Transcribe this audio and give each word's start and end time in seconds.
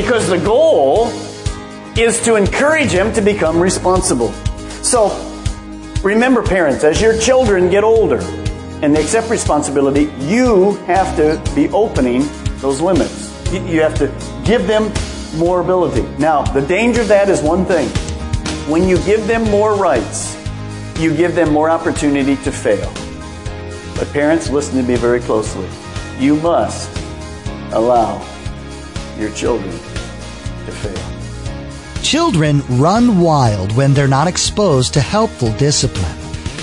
Because 0.00 0.30
the 0.30 0.38
goal 0.38 1.08
is 1.94 2.22
to 2.24 2.36
encourage 2.36 2.90
him 2.90 3.12
to 3.12 3.20
become 3.20 3.60
responsible. 3.60 4.32
So, 4.82 5.10
remember, 6.02 6.42
parents, 6.42 6.84
as 6.84 7.02
your 7.02 7.18
children 7.18 7.68
get 7.68 7.84
older 7.84 8.18
and 8.80 8.96
they 8.96 9.02
accept 9.02 9.28
responsibility, 9.28 10.10
you 10.20 10.76
have 10.86 11.14
to 11.16 11.38
be 11.54 11.68
opening 11.68 12.26
those 12.60 12.80
limits. 12.80 13.30
You 13.52 13.82
have 13.82 13.94
to 13.98 14.06
give 14.42 14.66
them 14.66 14.90
more 15.38 15.60
ability. 15.60 16.08
Now, 16.18 16.44
the 16.44 16.62
danger 16.62 17.02
of 17.02 17.08
that 17.08 17.28
is 17.28 17.42
one 17.42 17.66
thing. 17.66 17.86
When 18.72 18.88
you 18.88 18.96
give 19.04 19.26
them 19.26 19.44
more 19.50 19.74
rights, 19.74 20.34
you 20.98 21.14
give 21.14 21.34
them 21.34 21.52
more 21.52 21.68
opportunity 21.68 22.36
to 22.36 22.50
fail. 22.50 22.90
But 23.96 24.10
parents, 24.14 24.48
listen 24.48 24.78
to 24.78 24.82
me 24.82 24.96
very 24.96 25.20
closely. 25.20 25.68
You 26.18 26.36
must 26.36 26.90
allow 27.72 28.26
your 29.18 29.30
children. 29.32 29.89
Children 32.10 32.64
run 32.70 33.20
wild 33.20 33.70
when 33.76 33.94
they're 33.94 34.08
not 34.08 34.26
exposed 34.26 34.92
to 34.94 35.00
helpful 35.00 35.52
discipline. 35.52 36.18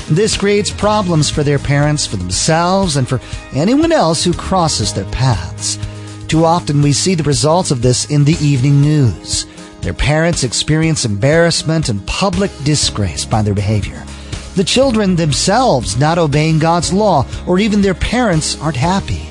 This 0.10 0.36
creates 0.36 0.70
problems 0.70 1.30
for 1.30 1.42
their 1.42 1.58
parents, 1.58 2.06
for 2.06 2.18
themselves, 2.18 2.98
and 2.98 3.08
for 3.08 3.22
anyone 3.54 3.94
else 3.94 4.26
who 4.26 4.34
crosses 4.34 4.92
their 4.92 5.10
paths. 5.10 5.80
Too 6.28 6.44
often 6.44 6.82
we 6.82 6.92
see 6.92 7.16
the 7.16 7.24
results 7.24 7.72
of 7.72 7.82
this 7.82 8.12
in 8.12 8.26
the 8.26 8.36
evening 8.46 8.82
news. 8.82 9.46
Their 9.80 9.94
parents 9.94 10.44
experience 10.44 11.06
embarrassment 11.06 11.88
and 11.88 12.06
public 12.06 12.52
disgrace 12.66 13.24
by 13.24 13.42
their 13.42 13.56
behavior. 13.56 14.04
The 14.56 14.66
children 14.66 15.16
themselves 15.16 15.98
not 15.98 16.18
obeying 16.18 16.60
God's 16.60 16.92
law, 16.92 17.26
or 17.48 17.58
even 17.58 17.82
their 17.82 17.94
parents 17.94 18.60
aren't 18.60 18.76
happy. 18.76 19.30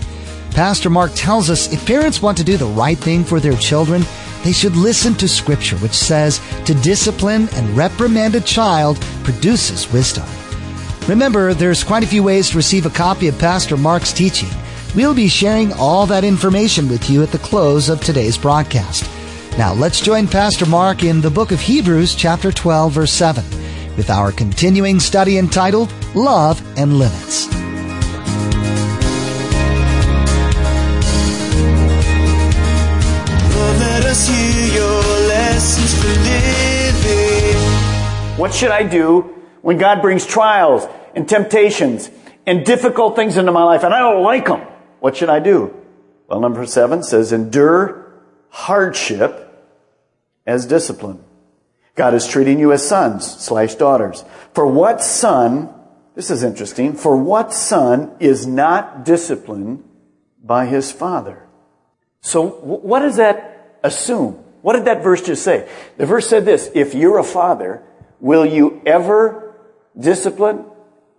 Pastor 0.53 0.89
Mark 0.89 1.12
tells 1.14 1.51
us 1.51 1.70
if 1.75 1.84
parents 1.84 2.23
want 2.23 2.39
to 2.39 2.45
do 2.45 2.56
the 2.56 2.64
right 2.64 2.97
thing 2.97 3.23
for 3.23 3.39
their 3.39 3.56
children, 3.56 4.03
they 4.47 4.52
should 4.52 4.77
listen 4.77 5.12
to 5.14 5.27
Scripture, 5.27 5.77
which 5.78 5.92
says 5.92 6.41
to 6.66 6.75
discipline 6.75 7.48
and 7.55 7.77
reprimand 7.77 8.36
a 8.36 8.41
child 8.41 8.97
produces 9.25 9.92
wisdom. 9.92 10.25
Remember, 11.08 11.52
there's 11.52 11.83
quite 11.83 12.05
a 12.05 12.06
few 12.06 12.22
ways 12.22 12.50
to 12.50 12.56
receive 12.56 12.86
a 12.86 12.91
copy 12.91 13.27
of 13.27 13.36
Pastor 13.41 13.77
Mark's 13.77 14.12
teaching. 14.12 14.48
We'll 14.94 15.14
be 15.14 15.27
sharing 15.27 15.72
all 15.72 16.06
that 16.06 16.22
information 16.22 16.89
with 16.89 17.11
you 17.11 17.24
at 17.24 17.33
the 17.33 17.39
close 17.39 17.89
of 17.89 18.00
today's 18.00 18.39
broadcast. 18.39 19.11
Now, 19.58 19.74
let's 19.74 20.00
join 20.00 20.28
Pastor 20.28 20.67
Mark 20.67 21.02
in 21.02 21.20
the 21.20 21.30
book 21.30 21.50
of 21.50 21.58
Hebrews, 21.58 22.14
chapter 22.14 22.52
12, 22.52 22.92
verse 22.92 23.12
7 23.12 23.44
with 23.97 24.11
our 24.11 24.30
continuing 24.30 25.00
study 25.00 25.39
entitled 25.39 25.92
Love 26.14 26.62
and 26.78 26.98
Limits. 26.98 27.66
What 38.37 38.55
should 38.55 38.71
I 38.71 38.83
do 38.83 39.23
when 39.63 39.79
God 39.79 40.03
brings 40.03 40.27
trials 40.27 40.87
and 41.15 41.29
temptations 41.29 42.11
and 42.47 42.65
difficult 42.65 43.17
things 43.17 43.37
into 43.37 43.51
my 43.51 43.65
life 43.65 43.83
and 43.83 43.93
I 43.95 43.99
don't 43.99 44.23
like 44.23 44.47
them? 44.47 44.61
What 45.01 45.17
should 45.17 45.31
I 45.31 45.41
do? 45.41 45.75
Well, 46.29 46.41
number 46.41 46.65
seven 46.67 47.03
says 47.03 47.33
endure 47.33 48.13
hardship 48.51 49.43
as 50.47 50.67
discipline. 50.67 51.25
God 51.95 52.15
is 52.15 52.29
treating 52.29 52.61
you 52.61 52.73
as 52.73 52.87
sons 52.87 53.27
slash 53.27 53.75
daughters. 53.75 54.23
For 54.53 54.67
what 54.67 55.03
son, 55.03 55.73
this 56.15 56.31
is 56.31 56.43
interesting, 56.43 56.93
for 56.93 57.17
what 57.17 57.53
son 57.53 58.15
is 58.21 58.47
not 58.47 59.05
disciplined 59.05 59.83
by 60.45 60.67
his 60.67 60.93
father? 60.93 61.48
So 62.21 62.47
what 62.47 63.01
does 63.01 63.17
that 63.17 63.55
assume? 63.83 64.42
What 64.63 64.75
did 64.75 64.87
that 64.87 65.03
verse 65.03 65.23
just 65.23 65.45
say? 65.45 65.69
The 65.97 66.07
verse 66.07 66.29
said 66.29 66.45
this, 66.45 66.70
if 66.75 66.95
you're 66.95 67.19
a 67.19 67.25
father, 67.25 67.83
will 68.20 68.45
you 68.45 68.83
ever 68.85 69.55
discipline 69.98 70.64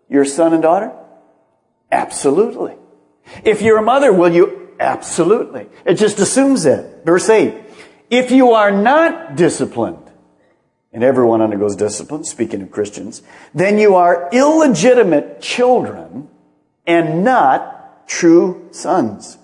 your 0.10 0.26
son 0.26 0.54
and 0.54 0.62
daughter? 0.62 0.92
Absolutely. 1.92 2.76
If 3.44 3.62
you're 3.62 3.78
a 3.78 3.84
mother, 3.84 4.12
will 4.12 4.34
you? 4.34 4.76
Absolutely. 4.80 5.68
It 5.86 5.96
just 5.96 6.20
assumes 6.20 6.64
that. 6.64 7.06
Verse 7.06 7.30
8. 7.30 7.56
If 8.10 8.32
you 8.32 8.52
are 8.52 8.72
not 8.72 9.36
disciplined, 9.36 10.04
and 10.94 11.04
everyone 11.04 11.42
undergoes 11.42 11.76
discipline, 11.76 12.24
speaking 12.24 12.62
of 12.62 12.72
Christians, 12.72 13.22
then 13.54 13.78
you 13.78 13.96
are 13.96 14.30
illegitimate 14.32 15.42
children 15.42 16.30
and 16.86 17.24
not 17.24 18.08
true 18.08 18.70
sons. 18.72 19.38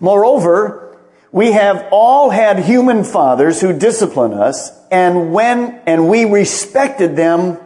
Moreover, 0.00 0.83
we 1.34 1.50
have 1.50 1.88
all 1.90 2.30
had 2.30 2.60
human 2.60 3.02
fathers 3.02 3.60
who 3.60 3.76
discipline 3.76 4.32
us 4.34 4.70
and 4.92 5.32
when, 5.32 5.80
and 5.84 6.08
we 6.08 6.26
respected 6.26 7.16
them 7.16 7.58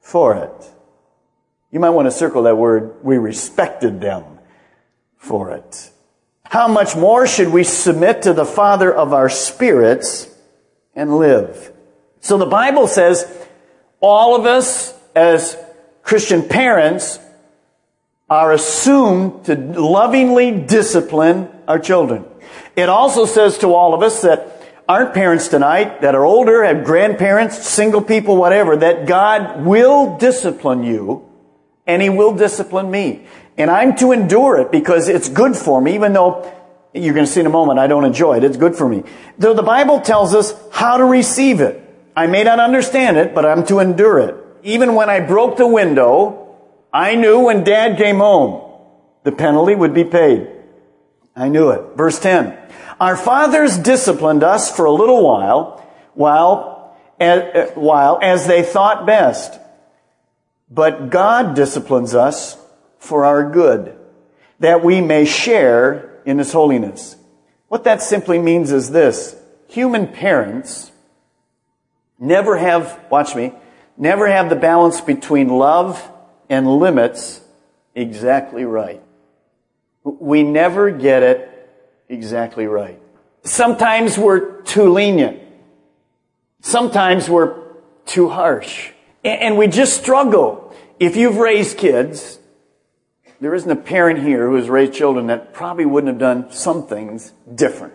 for 0.00 0.34
it. 0.34 0.70
You 1.70 1.78
might 1.78 1.90
want 1.90 2.06
to 2.06 2.10
circle 2.10 2.42
that 2.42 2.56
word, 2.56 2.96
we 3.04 3.16
respected 3.16 4.00
them 4.00 4.24
for 5.16 5.52
it. 5.52 5.92
How 6.42 6.66
much 6.66 6.96
more 6.96 7.28
should 7.28 7.50
we 7.50 7.62
submit 7.62 8.22
to 8.22 8.32
the 8.32 8.44
Father 8.44 8.92
of 8.92 9.12
our 9.12 9.28
spirits 9.28 10.28
and 10.96 11.18
live? 11.18 11.70
So 12.18 12.36
the 12.36 12.46
Bible 12.46 12.88
says 12.88 13.32
all 14.00 14.34
of 14.34 14.44
us 14.44 14.92
as 15.14 15.56
Christian 16.02 16.48
parents 16.48 17.20
are 18.28 18.52
assumed 18.52 19.44
to 19.44 19.54
lovingly 19.54 20.50
discipline 20.50 21.48
our 21.68 21.78
children. 21.78 22.24
It 22.78 22.88
also 22.88 23.26
says 23.26 23.58
to 23.58 23.74
all 23.74 23.92
of 23.92 24.04
us 24.04 24.22
that 24.22 24.62
aren't 24.88 25.12
parents 25.12 25.48
tonight, 25.48 26.02
that 26.02 26.14
are 26.14 26.24
older, 26.24 26.62
have 26.62 26.84
grandparents, 26.84 27.66
single 27.66 28.00
people, 28.00 28.36
whatever, 28.36 28.76
that 28.76 29.04
God 29.04 29.64
will 29.64 30.16
discipline 30.16 30.84
you 30.84 31.28
and 31.88 32.00
He 32.00 32.08
will 32.08 32.36
discipline 32.36 32.88
me. 32.88 33.26
And 33.56 33.68
I'm 33.68 33.96
to 33.96 34.12
endure 34.12 34.60
it 34.60 34.70
because 34.70 35.08
it's 35.08 35.28
good 35.28 35.56
for 35.56 35.80
me, 35.80 35.96
even 35.96 36.12
though 36.12 36.54
you're 36.94 37.14
going 37.14 37.26
to 37.26 37.32
see 37.32 37.40
in 37.40 37.46
a 37.46 37.50
moment 37.50 37.80
I 37.80 37.88
don't 37.88 38.04
enjoy 38.04 38.36
it. 38.36 38.44
It's 38.44 38.56
good 38.56 38.76
for 38.76 38.88
me. 38.88 39.02
Though 39.38 39.54
the 39.54 39.64
Bible 39.64 40.00
tells 40.00 40.32
us 40.32 40.54
how 40.70 40.98
to 40.98 41.04
receive 41.04 41.60
it. 41.60 41.82
I 42.14 42.28
may 42.28 42.44
not 42.44 42.60
understand 42.60 43.16
it, 43.16 43.34
but 43.34 43.44
I'm 43.44 43.66
to 43.66 43.80
endure 43.80 44.20
it. 44.20 44.36
Even 44.62 44.94
when 44.94 45.10
I 45.10 45.18
broke 45.18 45.56
the 45.56 45.66
window, 45.66 46.56
I 46.92 47.16
knew 47.16 47.40
when 47.40 47.64
dad 47.64 47.98
came 47.98 48.18
home, 48.18 48.72
the 49.24 49.32
penalty 49.32 49.74
would 49.74 49.94
be 49.94 50.04
paid. 50.04 50.57
I 51.38 51.48
knew 51.48 51.70
it. 51.70 51.96
Verse 51.96 52.18
10. 52.18 52.56
Our 53.00 53.16
fathers 53.16 53.78
disciplined 53.78 54.42
us 54.42 54.74
for 54.74 54.84
a 54.84 54.92
little 54.92 55.24
while, 55.24 55.86
while, 56.14 56.96
as, 57.20 57.70
while 57.74 58.18
as 58.20 58.46
they 58.46 58.62
thought 58.62 59.06
best. 59.06 59.58
But 60.70 61.10
God 61.10 61.54
disciplines 61.54 62.14
us 62.14 62.56
for 62.98 63.24
our 63.24 63.50
good, 63.50 63.96
that 64.58 64.84
we 64.84 65.00
may 65.00 65.24
share 65.24 66.20
in 66.26 66.38
His 66.38 66.52
holiness. 66.52 67.16
What 67.68 67.84
that 67.84 68.02
simply 68.02 68.38
means 68.38 68.72
is 68.72 68.90
this. 68.90 69.36
Human 69.68 70.08
parents 70.08 70.90
Never 72.18 72.56
have, 72.56 72.98
watch 73.10 73.36
me, 73.36 73.52
never 73.96 74.26
have 74.26 74.50
the 74.50 74.56
balance 74.56 75.00
between 75.00 75.48
love 75.48 76.02
and 76.50 76.66
limits 76.66 77.40
exactly 77.94 78.64
right. 78.64 79.00
We 80.20 80.42
never 80.42 80.90
get 80.90 81.22
it 81.22 81.70
exactly 82.08 82.66
right. 82.66 83.00
Sometimes 83.42 84.18
we're 84.18 84.62
too 84.62 84.92
lenient. 84.92 85.40
Sometimes 86.60 87.28
we're 87.28 87.62
too 88.06 88.28
harsh. 88.28 88.90
And 89.24 89.56
we 89.56 89.66
just 89.68 90.00
struggle. 90.00 90.74
If 90.98 91.16
you've 91.16 91.36
raised 91.36 91.78
kids, 91.78 92.38
there 93.40 93.54
isn't 93.54 93.70
a 93.70 93.76
parent 93.76 94.20
here 94.20 94.48
who 94.48 94.56
has 94.56 94.68
raised 94.68 94.94
children 94.94 95.28
that 95.28 95.52
probably 95.52 95.86
wouldn't 95.86 96.08
have 96.12 96.18
done 96.18 96.50
some 96.50 96.86
things 96.86 97.32
different. 97.54 97.94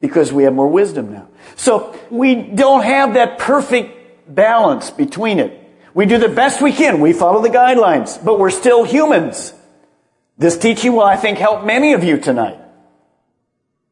because 0.00 0.30
we 0.30 0.44
have 0.44 0.52
more 0.52 0.68
wisdom 0.68 1.12
now. 1.14 1.26
So 1.56 1.98
we 2.10 2.34
don't 2.34 2.82
have 2.82 3.14
that 3.14 3.38
perfect 3.38 4.34
balance 4.34 4.90
between 4.90 5.38
it. 5.38 5.58
We 5.94 6.04
do 6.04 6.18
the 6.18 6.28
best 6.28 6.60
we 6.60 6.72
can. 6.72 7.00
We 7.00 7.14
follow 7.14 7.40
the 7.40 7.48
guidelines, 7.48 8.22
but 8.22 8.38
we're 8.38 8.50
still 8.50 8.84
humans. 8.84 9.54
This 10.36 10.56
teaching 10.56 10.92
will, 10.92 11.04
I 11.04 11.16
think, 11.16 11.38
help 11.38 11.64
many 11.64 11.92
of 11.92 12.02
you 12.02 12.18
tonight. 12.18 12.58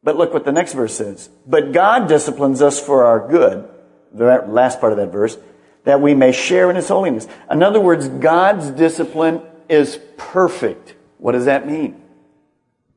But 0.03 0.17
look 0.17 0.33
what 0.33 0.43
the 0.43 0.51
next 0.51 0.73
verse 0.73 0.95
says. 0.95 1.29
But 1.47 1.71
God 1.71 2.07
disciplines 2.09 2.61
us 2.61 2.79
for 2.79 3.05
our 3.05 3.27
good, 3.27 3.69
the 4.11 4.43
last 4.47 4.81
part 4.81 4.91
of 4.91 4.97
that 4.97 5.11
verse, 5.11 5.37
that 5.85 6.01
we 6.01 6.13
may 6.13 6.31
share 6.31 6.69
in 6.69 6.75
His 6.75 6.87
holiness. 6.87 7.27
In 7.49 7.63
other 7.63 7.79
words, 7.79 8.07
God's 8.07 8.69
discipline 8.71 9.41
is 9.69 9.99
perfect. 10.17 10.95
What 11.17 11.31
does 11.31 11.45
that 11.45 11.65
mean? 11.65 12.01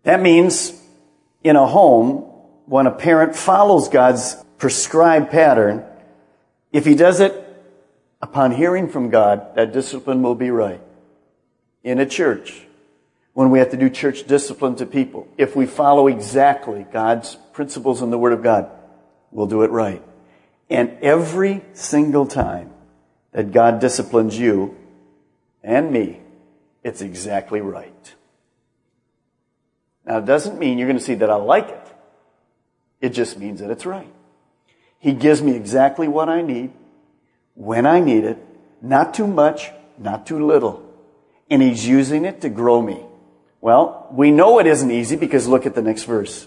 That 0.02 0.20
means 0.20 0.80
in 1.42 1.54
a 1.56 1.66
home, 1.66 2.24
when 2.66 2.88
a 2.88 2.90
parent 2.90 3.36
follows 3.36 3.88
God's 3.88 4.36
prescribed 4.58 5.30
pattern, 5.30 5.84
if 6.72 6.84
he 6.84 6.96
does 6.96 7.20
it 7.20 7.32
upon 8.20 8.50
hearing 8.50 8.88
from 8.88 9.10
God, 9.10 9.54
that 9.54 9.72
discipline 9.72 10.22
will 10.22 10.34
be 10.34 10.50
right. 10.50 10.80
In 11.84 12.00
a 12.00 12.06
church, 12.06 12.65
when 13.36 13.50
we 13.50 13.58
have 13.58 13.68
to 13.68 13.76
do 13.76 13.90
church 13.90 14.26
discipline 14.26 14.76
to 14.76 14.86
people, 14.86 15.28
if 15.36 15.54
we 15.54 15.66
follow 15.66 16.06
exactly 16.08 16.86
God's 16.90 17.36
principles 17.52 18.00
in 18.00 18.08
the 18.08 18.16
Word 18.16 18.32
of 18.32 18.42
God, 18.42 18.70
we'll 19.30 19.46
do 19.46 19.60
it 19.60 19.70
right. 19.70 20.02
And 20.70 20.96
every 21.02 21.62
single 21.74 22.26
time 22.26 22.70
that 23.32 23.52
God 23.52 23.78
disciplines 23.78 24.38
you 24.38 24.74
and 25.62 25.92
me, 25.92 26.20
it's 26.82 27.02
exactly 27.02 27.60
right. 27.60 28.14
Now, 30.06 30.16
it 30.16 30.24
doesn't 30.24 30.58
mean 30.58 30.78
you're 30.78 30.88
going 30.88 30.98
to 30.98 31.04
see 31.04 31.16
that 31.16 31.28
I 31.28 31.36
like 31.36 31.68
it. 31.68 31.86
It 33.02 33.10
just 33.10 33.38
means 33.38 33.60
that 33.60 33.70
it's 33.70 33.84
right. 33.84 34.14
He 34.98 35.12
gives 35.12 35.42
me 35.42 35.54
exactly 35.54 36.08
what 36.08 36.30
I 36.30 36.40
need, 36.40 36.72
when 37.52 37.84
I 37.84 38.00
need 38.00 38.24
it, 38.24 38.38
not 38.80 39.12
too 39.12 39.26
much, 39.26 39.72
not 39.98 40.26
too 40.26 40.46
little. 40.46 40.90
And 41.50 41.60
He's 41.60 41.86
using 41.86 42.24
it 42.24 42.40
to 42.40 42.48
grow 42.48 42.80
me. 42.80 43.05
Well, 43.66 44.06
we 44.12 44.30
know 44.30 44.60
it 44.60 44.68
isn't 44.68 44.92
easy 44.92 45.16
because 45.16 45.48
look 45.48 45.66
at 45.66 45.74
the 45.74 45.82
next 45.82 46.04
verse. 46.04 46.46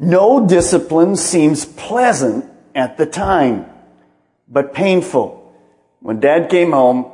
No 0.00 0.44
discipline 0.44 1.14
seems 1.14 1.64
pleasant 1.64 2.44
at 2.74 2.96
the 2.96 3.06
time, 3.06 3.66
but 4.48 4.74
painful. 4.74 5.54
When 6.00 6.18
dad 6.18 6.50
came 6.50 6.72
home, 6.72 7.04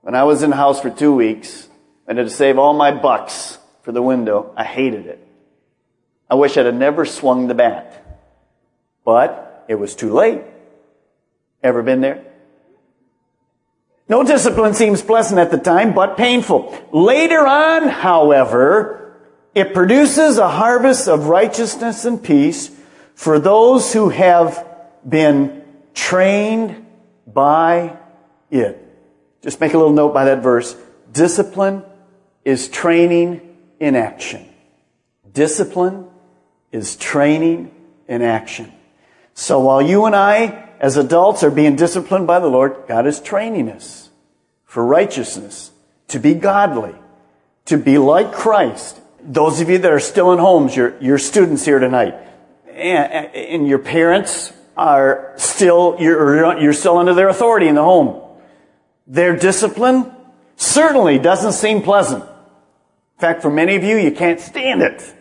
when 0.00 0.16
I 0.16 0.24
was 0.24 0.42
in 0.42 0.50
the 0.50 0.56
house 0.56 0.80
for 0.80 0.90
two 0.90 1.14
weeks, 1.14 1.68
I 2.08 2.14
had 2.14 2.24
to 2.24 2.28
save 2.28 2.58
all 2.58 2.74
my 2.74 2.90
bucks 2.90 3.56
for 3.82 3.92
the 3.92 4.02
window. 4.02 4.52
I 4.56 4.64
hated 4.64 5.06
it. 5.06 5.24
I 6.28 6.34
wish 6.34 6.56
I'd 6.56 6.66
have 6.66 6.74
never 6.74 7.04
swung 7.04 7.46
the 7.46 7.54
bat. 7.54 8.04
But 9.04 9.64
it 9.68 9.76
was 9.76 9.94
too 9.94 10.12
late. 10.12 10.42
Ever 11.62 11.84
been 11.84 12.00
there? 12.00 12.24
No 14.08 14.22
discipline 14.24 14.74
seems 14.74 15.02
pleasant 15.02 15.38
at 15.40 15.50
the 15.50 15.58
time, 15.58 15.94
but 15.94 16.16
painful. 16.16 16.76
Later 16.92 17.46
on, 17.46 17.88
however, 17.88 19.16
it 19.54 19.74
produces 19.74 20.38
a 20.38 20.48
harvest 20.48 21.08
of 21.08 21.26
righteousness 21.26 22.04
and 22.04 22.22
peace 22.22 22.70
for 23.14 23.38
those 23.38 23.92
who 23.92 24.08
have 24.08 24.66
been 25.08 25.62
trained 25.94 26.86
by 27.26 27.96
it. 28.50 28.78
Just 29.42 29.60
make 29.60 29.74
a 29.74 29.78
little 29.78 29.92
note 29.92 30.14
by 30.14 30.24
that 30.26 30.42
verse. 30.42 30.76
Discipline 31.12 31.84
is 32.44 32.68
training 32.68 33.56
in 33.78 33.96
action. 33.96 34.48
Discipline 35.32 36.06
is 36.70 36.96
training 36.96 37.74
in 38.08 38.22
action. 38.22 38.72
So 39.34 39.60
while 39.60 39.82
you 39.82 40.04
and 40.06 40.14
I, 40.14 40.68
as 40.82 40.96
adults, 40.96 41.44
are 41.44 41.50
being 41.50 41.76
disciplined 41.76 42.26
by 42.26 42.40
the 42.40 42.48
Lord, 42.48 42.76
God 42.88 43.06
is 43.06 43.20
training 43.20 43.70
us 43.70 44.10
for 44.64 44.84
righteousness, 44.84 45.70
to 46.08 46.18
be 46.18 46.34
godly, 46.34 46.94
to 47.66 47.78
be 47.78 47.98
like 47.98 48.32
Christ. 48.32 49.00
Those 49.22 49.60
of 49.60 49.70
you 49.70 49.78
that 49.78 49.92
are 49.92 50.00
still 50.00 50.32
in 50.32 50.40
homes, 50.40 50.74
you're, 50.74 51.00
you're 51.00 51.18
students 51.18 51.64
here 51.64 51.78
tonight, 51.78 52.16
and, 52.68 53.32
and 53.34 53.68
your 53.68 53.78
parents 53.78 54.52
are 54.76 55.32
still, 55.36 55.96
you're, 56.00 56.58
you're 56.60 56.72
still 56.72 56.98
under 56.98 57.14
their 57.14 57.28
authority 57.28 57.68
in 57.68 57.76
the 57.76 57.84
home. 57.84 58.20
Their 59.06 59.36
discipline 59.36 60.10
certainly 60.56 61.20
doesn't 61.20 61.52
seem 61.52 61.82
pleasant. 61.82 62.24
In 62.24 63.20
fact, 63.20 63.42
for 63.42 63.50
many 63.50 63.76
of 63.76 63.84
you, 63.84 63.98
you 63.98 64.10
can't 64.10 64.40
stand 64.40 64.82
it. 64.82 65.14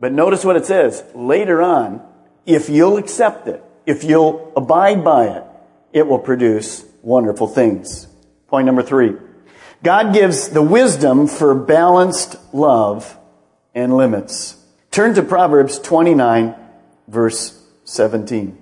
But 0.00 0.12
notice 0.12 0.42
what 0.42 0.56
it 0.56 0.64
says. 0.64 1.04
Later 1.14 1.60
on, 1.60 2.00
if 2.46 2.70
you'll 2.70 2.96
accept 2.96 3.46
it, 3.48 3.62
if 3.86 4.04
you'll 4.04 4.52
abide 4.56 5.02
by 5.02 5.28
it, 5.28 5.44
it 5.92 6.06
will 6.06 6.18
produce 6.18 6.84
wonderful 7.02 7.46
things. 7.46 8.06
Point 8.48 8.66
number 8.66 8.82
three. 8.82 9.14
God 9.82 10.12
gives 10.12 10.48
the 10.48 10.62
wisdom 10.62 11.26
for 11.26 11.54
balanced 11.54 12.36
love 12.52 13.16
and 13.74 13.96
limits. 13.96 14.56
Turn 14.90 15.14
to 15.14 15.22
Proverbs 15.22 15.78
29, 15.78 16.54
verse 17.08 17.62
17. 17.84 18.58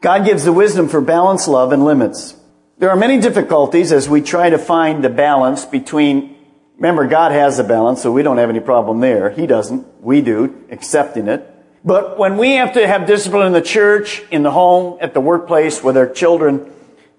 God 0.00 0.24
gives 0.24 0.44
the 0.44 0.52
wisdom 0.52 0.88
for 0.88 1.00
balanced 1.00 1.48
love 1.48 1.72
and 1.72 1.84
limits. 1.84 2.36
There 2.78 2.90
are 2.90 2.96
many 2.96 3.20
difficulties 3.20 3.92
as 3.92 4.08
we 4.08 4.22
try 4.22 4.50
to 4.50 4.58
find 4.58 5.02
the 5.02 5.10
balance 5.10 5.64
between 5.64 6.36
Remember, 6.80 7.06
God 7.06 7.32
has 7.32 7.58
a 7.58 7.64
balance, 7.64 8.00
so 8.00 8.10
we 8.10 8.22
don't 8.22 8.38
have 8.38 8.48
any 8.48 8.58
problem 8.58 9.00
there. 9.00 9.28
He 9.28 9.46
doesn't. 9.46 10.02
We 10.02 10.22
do, 10.22 10.64
accepting 10.70 11.28
it. 11.28 11.46
But 11.84 12.18
when 12.18 12.36
we 12.36 12.52
have 12.52 12.74
to 12.74 12.86
have 12.86 13.06
discipline 13.06 13.46
in 13.46 13.52
the 13.52 13.62
church, 13.62 14.22
in 14.30 14.42
the 14.42 14.50
home, 14.50 14.98
at 15.00 15.14
the 15.14 15.20
workplace, 15.20 15.82
with 15.82 15.96
our 15.96 16.08
children, 16.08 16.70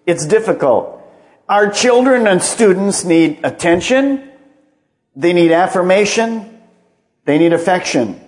it's 0.05 0.25
difficult. 0.25 1.01
Our 1.49 1.71
children 1.71 2.27
and 2.27 2.41
students 2.41 3.03
need 3.03 3.39
attention. 3.43 4.29
They 5.15 5.33
need 5.33 5.51
affirmation. 5.51 6.61
They 7.25 7.37
need 7.37 7.53
affection. 7.53 8.19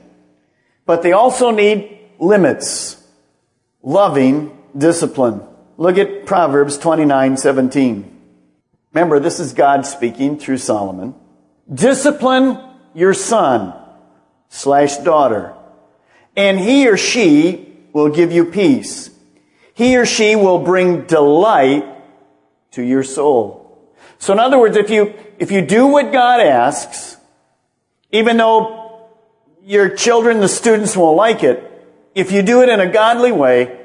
But 0.85 1.03
they 1.03 1.13
also 1.13 1.51
need 1.51 2.00
limits. 2.19 3.01
Loving 3.81 4.57
discipline. 4.77 5.41
Look 5.77 5.97
at 5.97 6.25
Proverbs 6.25 6.77
29, 6.77 7.38
17. 7.38 8.21
Remember, 8.94 9.19
this 9.19 9.39
is 9.39 9.53
God 9.53 9.85
speaking 9.85 10.38
through 10.38 10.57
Solomon. 10.57 11.15
Discipline 11.71 12.59
your 12.94 13.13
son 13.13 13.74
slash 14.50 14.97
daughter, 14.97 15.56
and 16.35 16.59
he 16.59 16.88
or 16.88 16.97
she 16.97 17.75
will 17.94 18.09
give 18.09 18.31
you 18.31 18.45
peace. 18.45 19.09
He 19.73 19.97
or 19.97 20.06
she 20.06 20.35
will 20.35 20.59
bring 20.59 21.06
delight 21.06 21.85
to 22.71 22.83
your 22.83 23.04
soul. 23.04 23.94
So 24.19 24.33
in 24.33 24.40
other 24.40 24.59
words, 24.59 24.78
if 24.78 24.90
you, 24.90 25.13
if 25.40 25.52
you 25.52 25.61
do 25.61 25.87
what 25.87 26.11
God 26.11 26.40
asks, 26.40 27.18
even 28.11 28.37
though 28.37 29.09
your 29.63 29.90
children, 29.95 30.40
the 30.40 30.47
students 30.47 30.95
won't 30.95 31.18
like 31.18 31.44
it, 31.44 31.69
if 32.16 32.31
you 32.31 32.42
do 32.42 32.61
it 32.61 32.69
in 32.69 32.80
a 32.80 32.92
godly 32.92 33.31
way, 33.31 33.80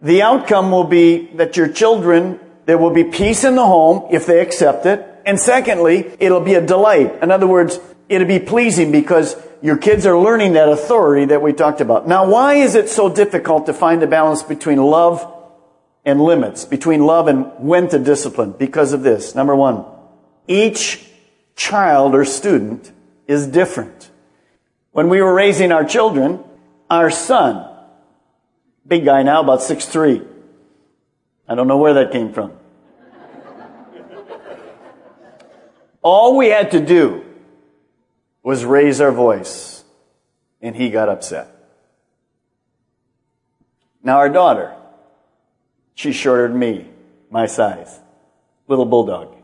the 0.00 0.22
outcome 0.22 0.70
will 0.70 0.84
be 0.84 1.26
that 1.34 1.56
your 1.56 1.68
children, 1.68 2.40
there 2.66 2.78
will 2.78 2.90
be 2.90 3.04
peace 3.04 3.44
in 3.44 3.54
the 3.56 3.64
home 3.64 4.08
if 4.10 4.26
they 4.26 4.40
accept 4.40 4.86
it. 4.86 5.06
And 5.26 5.38
secondly, 5.38 6.12
it'll 6.18 6.40
be 6.40 6.54
a 6.54 6.60
delight. 6.60 7.22
In 7.22 7.30
other 7.30 7.46
words, 7.46 7.78
it'll 8.08 8.28
be 8.28 8.38
pleasing 8.38 8.92
because 8.92 9.36
your 9.62 9.76
kids 9.76 10.06
are 10.06 10.18
learning 10.18 10.54
that 10.54 10.68
authority 10.68 11.26
that 11.26 11.40
we 11.42 11.52
talked 11.52 11.80
about. 11.80 12.06
Now, 12.06 12.28
why 12.28 12.54
is 12.54 12.74
it 12.74 12.88
so 12.88 13.12
difficult 13.12 13.66
to 13.66 13.72
find 13.72 14.02
a 14.02 14.06
balance 14.06 14.42
between 14.42 14.78
love 14.78 15.26
and 16.04 16.20
limits, 16.20 16.64
between 16.64 17.06
love 17.06 17.28
and 17.28 17.50
when 17.58 17.88
to 17.88 17.98
discipline? 17.98 18.52
Because 18.52 18.92
of 18.92 19.02
this. 19.02 19.34
Number 19.34 19.56
one, 19.56 19.84
each 20.46 21.06
child 21.56 22.14
or 22.14 22.24
student 22.24 22.92
is 23.26 23.46
different. 23.46 24.10
When 24.92 25.08
we 25.08 25.22
were 25.22 25.32
raising 25.32 25.72
our 25.72 25.84
children, 25.84 26.44
our 26.90 27.10
son, 27.10 27.66
big 28.86 29.04
guy 29.04 29.22
now, 29.22 29.40
about 29.40 29.62
six 29.62 29.86
three. 29.86 30.22
I 31.48 31.54
don't 31.54 31.68
know 31.68 31.78
where 31.78 31.94
that 31.94 32.12
came 32.12 32.32
from. 32.32 32.52
All 36.02 36.36
we 36.36 36.48
had 36.48 36.72
to 36.72 36.80
do 36.84 37.24
was 38.44 38.64
raise 38.64 39.00
our 39.00 39.10
voice, 39.10 39.82
and 40.60 40.76
he 40.76 40.90
got 40.90 41.08
upset. 41.08 41.48
Now, 44.02 44.18
our 44.18 44.28
daughter, 44.28 44.76
she's 45.94 46.14
shorter 46.14 46.46
than 46.46 46.58
me, 46.58 46.86
my 47.30 47.46
size, 47.46 47.98
little 48.68 48.84
bulldog. 48.84 49.34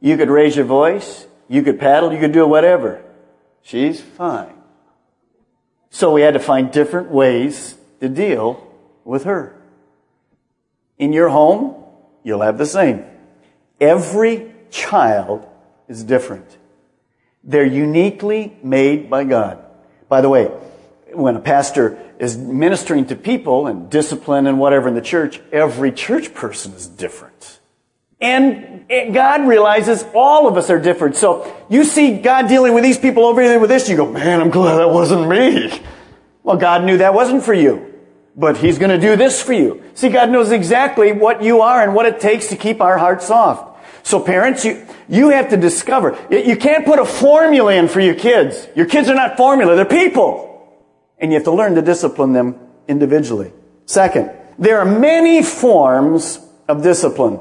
You 0.00 0.16
could 0.16 0.30
raise 0.30 0.56
your 0.56 0.64
voice, 0.64 1.26
you 1.46 1.62
could 1.62 1.78
paddle, 1.78 2.10
you 2.12 2.18
could 2.18 2.32
do 2.32 2.46
whatever. 2.46 3.04
She's 3.60 4.00
fine. 4.00 4.54
So 5.90 6.10
we 6.10 6.22
had 6.22 6.32
to 6.32 6.40
find 6.40 6.72
different 6.72 7.10
ways 7.10 7.76
to 8.00 8.08
deal 8.08 8.66
with 9.04 9.24
her. 9.24 9.54
In 10.98 11.12
your 11.12 11.28
home, 11.28 11.84
you'll 12.24 12.40
have 12.40 12.56
the 12.56 12.66
same. 12.66 13.04
Every 13.78 14.54
child 14.70 15.46
is 15.86 16.02
different. 16.02 16.56
They're 17.44 17.64
uniquely 17.66 18.56
made 18.62 19.10
by 19.10 19.24
God. 19.24 19.64
By 20.08 20.20
the 20.20 20.28
way, 20.28 20.46
when 21.12 21.36
a 21.36 21.40
pastor 21.40 21.98
is 22.18 22.36
ministering 22.36 23.06
to 23.06 23.16
people 23.16 23.66
and 23.66 23.90
discipline 23.90 24.46
and 24.46 24.58
whatever 24.58 24.88
in 24.88 24.94
the 24.94 25.00
church, 25.00 25.40
every 25.50 25.92
church 25.92 26.34
person 26.34 26.72
is 26.74 26.86
different. 26.86 27.60
And 28.20 28.86
God 28.88 29.48
realizes 29.48 30.04
all 30.14 30.46
of 30.46 30.56
us 30.56 30.70
are 30.70 30.78
different. 30.78 31.16
So 31.16 31.52
you 31.68 31.82
see 31.82 32.18
God 32.18 32.46
dealing 32.46 32.72
with 32.72 32.84
these 32.84 32.98
people 32.98 33.24
over 33.24 33.42
here 33.42 33.58
with 33.58 33.70
this, 33.70 33.88
you 33.88 33.96
go, 33.96 34.06
man, 34.06 34.40
I'm 34.40 34.50
glad 34.50 34.76
that 34.76 34.90
wasn't 34.90 35.28
me. 35.28 35.82
Well, 36.44 36.56
God 36.56 36.84
knew 36.84 36.98
that 36.98 37.14
wasn't 37.14 37.42
for 37.42 37.54
you. 37.54 37.92
But 38.36 38.56
He's 38.56 38.78
gonna 38.78 38.98
do 38.98 39.16
this 39.16 39.42
for 39.42 39.52
you. 39.52 39.82
See, 39.94 40.08
God 40.08 40.30
knows 40.30 40.52
exactly 40.52 41.12
what 41.12 41.42
you 41.42 41.60
are 41.60 41.82
and 41.82 41.94
what 41.94 42.06
it 42.06 42.20
takes 42.20 42.48
to 42.48 42.56
keep 42.56 42.80
our 42.80 42.96
hearts 42.96 43.26
soft. 43.26 43.71
So 44.02 44.20
parents, 44.20 44.64
you, 44.64 44.86
you 45.08 45.30
have 45.30 45.50
to 45.50 45.56
discover. 45.56 46.18
You 46.30 46.56
can't 46.56 46.84
put 46.84 46.98
a 46.98 47.04
formula 47.04 47.74
in 47.74 47.88
for 47.88 48.00
your 48.00 48.14
kids. 48.14 48.66
Your 48.74 48.86
kids 48.86 49.08
are 49.08 49.14
not 49.14 49.36
formula, 49.36 49.76
they're 49.76 49.84
people. 49.84 50.48
And 51.18 51.30
you 51.30 51.36
have 51.36 51.44
to 51.44 51.52
learn 51.52 51.76
to 51.76 51.82
discipline 51.82 52.32
them 52.32 52.58
individually. 52.88 53.52
Second, 53.86 54.30
there 54.58 54.80
are 54.80 54.84
many 54.84 55.42
forms 55.42 56.38
of 56.68 56.82
discipline 56.82 57.38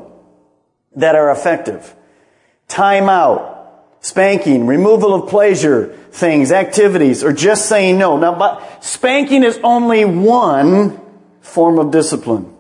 that 0.95 1.15
are 1.15 1.31
effective. 1.31 1.95
Time 2.67 3.09
out, 3.09 3.97
spanking, 4.01 4.67
removal 4.67 5.13
of 5.13 5.29
pleasure, 5.29 5.95
things, 6.11 6.51
activities, 6.51 7.23
or 7.23 7.31
just 7.31 7.67
saying 7.67 7.97
no. 7.97 8.17
Now, 8.17 8.37
but 8.37 8.83
spanking 8.83 9.43
is 9.43 9.59
only 9.63 10.05
one 10.05 10.99
form 11.41 11.79
of 11.79 11.91
discipline. 11.91 12.53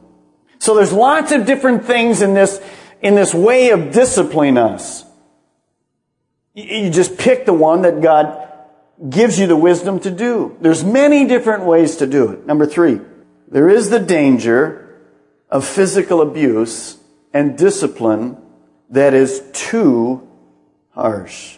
So 0.59 0.75
there's 0.75 0.93
lots 0.93 1.31
of 1.31 1.45
different 1.45 1.85
things 1.85 2.21
in 2.21 2.33
this, 2.33 2.61
in 3.01 3.15
this 3.15 3.33
way 3.33 3.71
of 3.71 3.91
disciplining 3.91 4.57
us. 4.57 5.03
You 6.53 6.89
just 6.89 7.17
pick 7.17 7.45
the 7.45 7.53
one 7.53 7.83
that 7.83 8.01
God 8.01 8.47
gives 9.09 9.39
you 9.39 9.47
the 9.47 9.55
wisdom 9.55 9.99
to 10.01 10.11
do. 10.11 10.57
There's 10.61 10.83
many 10.83 11.25
different 11.25 11.63
ways 11.63 11.97
to 11.97 12.07
do 12.07 12.31
it. 12.31 12.45
Number 12.45 12.65
three, 12.65 12.99
there 13.47 13.69
is 13.69 13.89
the 13.89 13.99
danger 13.99 14.99
of 15.49 15.65
physical 15.65 16.21
abuse 16.21 16.97
and 17.33 17.57
discipline 17.57 18.37
that 18.89 19.13
is 19.13 19.41
too 19.53 20.27
harsh. 20.91 21.57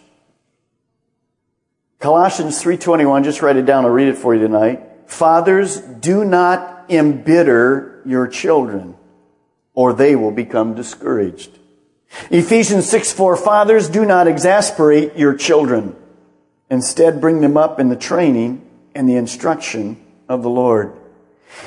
Colossians 2.00 2.62
3:21 2.62 3.24
just 3.24 3.42
write 3.42 3.56
it 3.56 3.66
down 3.66 3.86
I'll 3.86 3.92
read 3.92 4.08
it 4.08 4.18
for 4.18 4.36
you 4.36 4.42
tonight. 4.42 4.84
Fathers 5.08 5.80
do 5.80 6.24
not 6.24 6.86
embitter 6.90 8.02
your 8.06 8.28
children 8.28 8.96
or 9.74 9.94
they 9.94 10.15
will 10.15 10.32
become 10.32 10.75
discouraged. 10.75 11.51
Ephesians 12.30 12.89
6 12.89 13.12
4 13.12 13.36
Fathers 13.38 13.89
do 13.89 14.06
not 14.06 14.27
exasperate 14.27 15.15
your 15.15 15.34
children 15.36 15.96
instead 16.70 17.22
bring 17.22 17.42
them 17.42 17.58
up 17.58 17.80
in 17.80 17.89
the 17.89 17.96
training 17.96 18.68
and 18.96 19.08
the 19.10 19.15
instruction 19.15 20.03
of 20.30 20.44
the 20.44 20.50
Lord. 20.50 20.94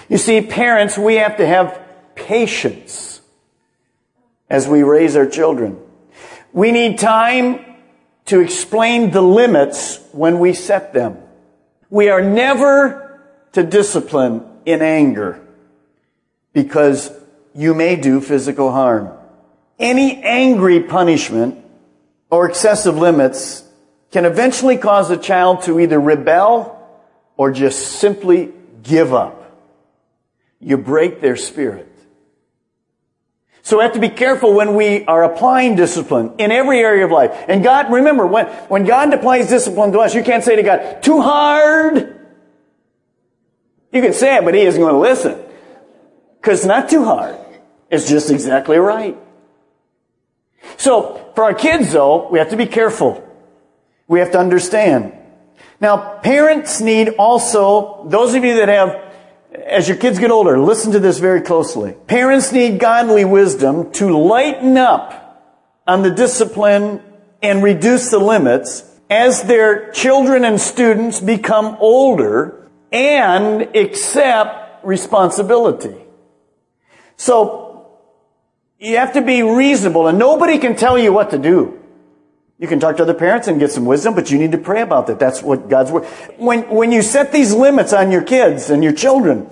You 0.08 0.18
see 0.18 0.40
parents 0.40 0.96
we 0.98 1.16
have 1.16 1.36
to 1.38 1.46
have 1.46 1.80
patience 2.14 3.20
as 4.48 4.68
we 4.68 4.82
raise 4.82 5.16
our 5.16 5.26
children. 5.26 5.78
We 6.52 6.72
need 6.72 6.98
time 6.98 7.64
to 8.26 8.40
explain 8.40 9.10
the 9.10 9.20
limits 9.20 10.00
when 10.12 10.38
we 10.38 10.52
set 10.52 10.92
them. 10.92 11.18
We 11.90 12.08
are 12.08 12.22
never 12.22 13.20
to 13.52 13.62
discipline 13.62 14.44
in 14.64 14.82
anger 14.82 15.40
because 16.52 17.10
you 17.56 17.75
may 17.75 17.96
do 17.96 18.20
physical 18.20 18.70
harm. 18.70 19.10
Any 19.78 20.22
angry 20.22 20.80
punishment 20.80 21.64
or 22.30 22.48
excessive 22.48 22.96
limits 22.96 23.64
can 24.12 24.26
eventually 24.26 24.76
cause 24.76 25.10
a 25.10 25.16
child 25.16 25.62
to 25.62 25.80
either 25.80 25.98
rebel 25.98 26.72
or 27.36 27.50
just 27.50 27.98
simply 27.98 28.52
give 28.82 29.14
up. 29.14 29.42
You 30.60 30.76
break 30.76 31.20
their 31.20 31.36
spirit. 31.36 31.90
So 33.62 33.78
we 33.78 33.84
have 33.84 33.94
to 33.94 34.00
be 34.00 34.10
careful 34.10 34.52
when 34.52 34.75
we 34.75 35.04
are 35.06 35.25
applying 35.25 35.76
discipline 35.76 36.34
in 36.38 36.52
every 36.52 36.80
area 36.80 37.04
of 37.04 37.10
life. 37.10 37.32
And 37.48 37.64
God, 37.64 37.90
remember, 37.90 38.26
when, 38.26 38.46
when 38.68 38.84
God 38.84 39.12
applies 39.12 39.48
discipline 39.48 39.92
to 39.92 40.00
us, 40.00 40.14
you 40.14 40.22
can't 40.22 40.44
say 40.44 40.56
to 40.56 40.62
God, 40.62 41.02
too 41.02 41.20
hard. 41.20 41.96
You 43.92 44.02
can 44.02 44.12
say 44.12 44.36
it, 44.36 44.44
but 44.44 44.54
He 44.54 44.60
isn't 44.60 44.80
going 44.80 44.94
to 44.94 45.00
listen. 45.00 45.42
Because 46.40 46.60
it's 46.60 46.66
not 46.66 46.88
too 46.88 47.04
hard. 47.04 47.36
It's 47.90 48.09
just 48.09 48.31
exactly 48.31 48.78
right. 48.78 49.16
So, 50.76 51.33
for 51.35 51.45
our 51.45 51.55
kids 51.55 51.93
though, 51.93 52.28
we 52.28 52.38
have 52.38 52.50
to 52.50 52.57
be 52.57 52.66
careful. 52.66 53.23
We 54.09 54.21
have 54.21 54.33
to 54.33 54.38
understand. 54.38 55.12
Now, 55.81 56.19
parents 56.21 56.81
need 56.81 57.11
also, 57.19 58.07
those 58.09 58.35
of 58.35 58.45
you 58.45 58.57
that 58.57 58.69
have 58.69 59.07
as 59.64 59.88
your 59.88 59.97
kids 59.97 60.19
get 60.19 60.31
older, 60.31 60.59
listen 60.59 60.93
to 60.93 61.00
this 61.00 61.19
very 61.19 61.40
closely. 61.40 61.93
Parents 62.07 62.52
need 62.52 62.78
godly 62.78 63.25
wisdom 63.25 63.90
to 63.93 64.16
lighten 64.16 64.76
up 64.76 65.23
on 65.87 66.02
the 66.02 66.11
discipline 66.11 67.02
and 67.43 67.62
reduce 67.62 68.11
the 68.11 68.19
limits 68.19 68.85
as 69.09 69.43
their 69.43 69.90
children 69.93 70.45
and 70.45 70.61
students 70.61 71.21
become 71.21 71.76
older 71.81 72.69
and 72.93 73.62
accept 73.76 74.85
responsibility. 74.85 75.97
So, 77.16 77.65
you 78.78 78.97
have 78.97 79.14
to 79.14 79.23
be 79.23 79.42
reasonable 79.42 80.06
and 80.06 80.18
nobody 80.18 80.59
can 80.59 80.76
tell 80.76 80.99
you 80.99 81.12
what 81.12 81.30
to 81.30 81.38
do. 81.38 81.83
You 82.59 82.68
can 82.68 82.80
talk 82.80 82.97
to 82.97 83.02
other 83.02 83.14
parents 83.14 83.49
and 83.49 83.61
get 83.61 83.71
some 83.71 83.85
wisdom, 83.85 84.14
but 84.14 84.30
you 84.30 84.38
need 84.38 84.52
to 84.52 84.59
pray 84.59 84.80
about 84.80 85.09
that. 85.09 85.18
That's 85.18 85.42
what 85.42 85.68
God's 85.68 85.92
word. 85.92 86.04
When, 86.38 86.68
when 86.71 86.90
you 86.90 87.02
set 87.02 87.30
these 87.30 87.52
limits 87.52 87.92
on 87.92 88.11
your 88.11 88.23
kids 88.23 88.71
and 88.71 88.83
your 88.83 88.95
children, 88.95 89.50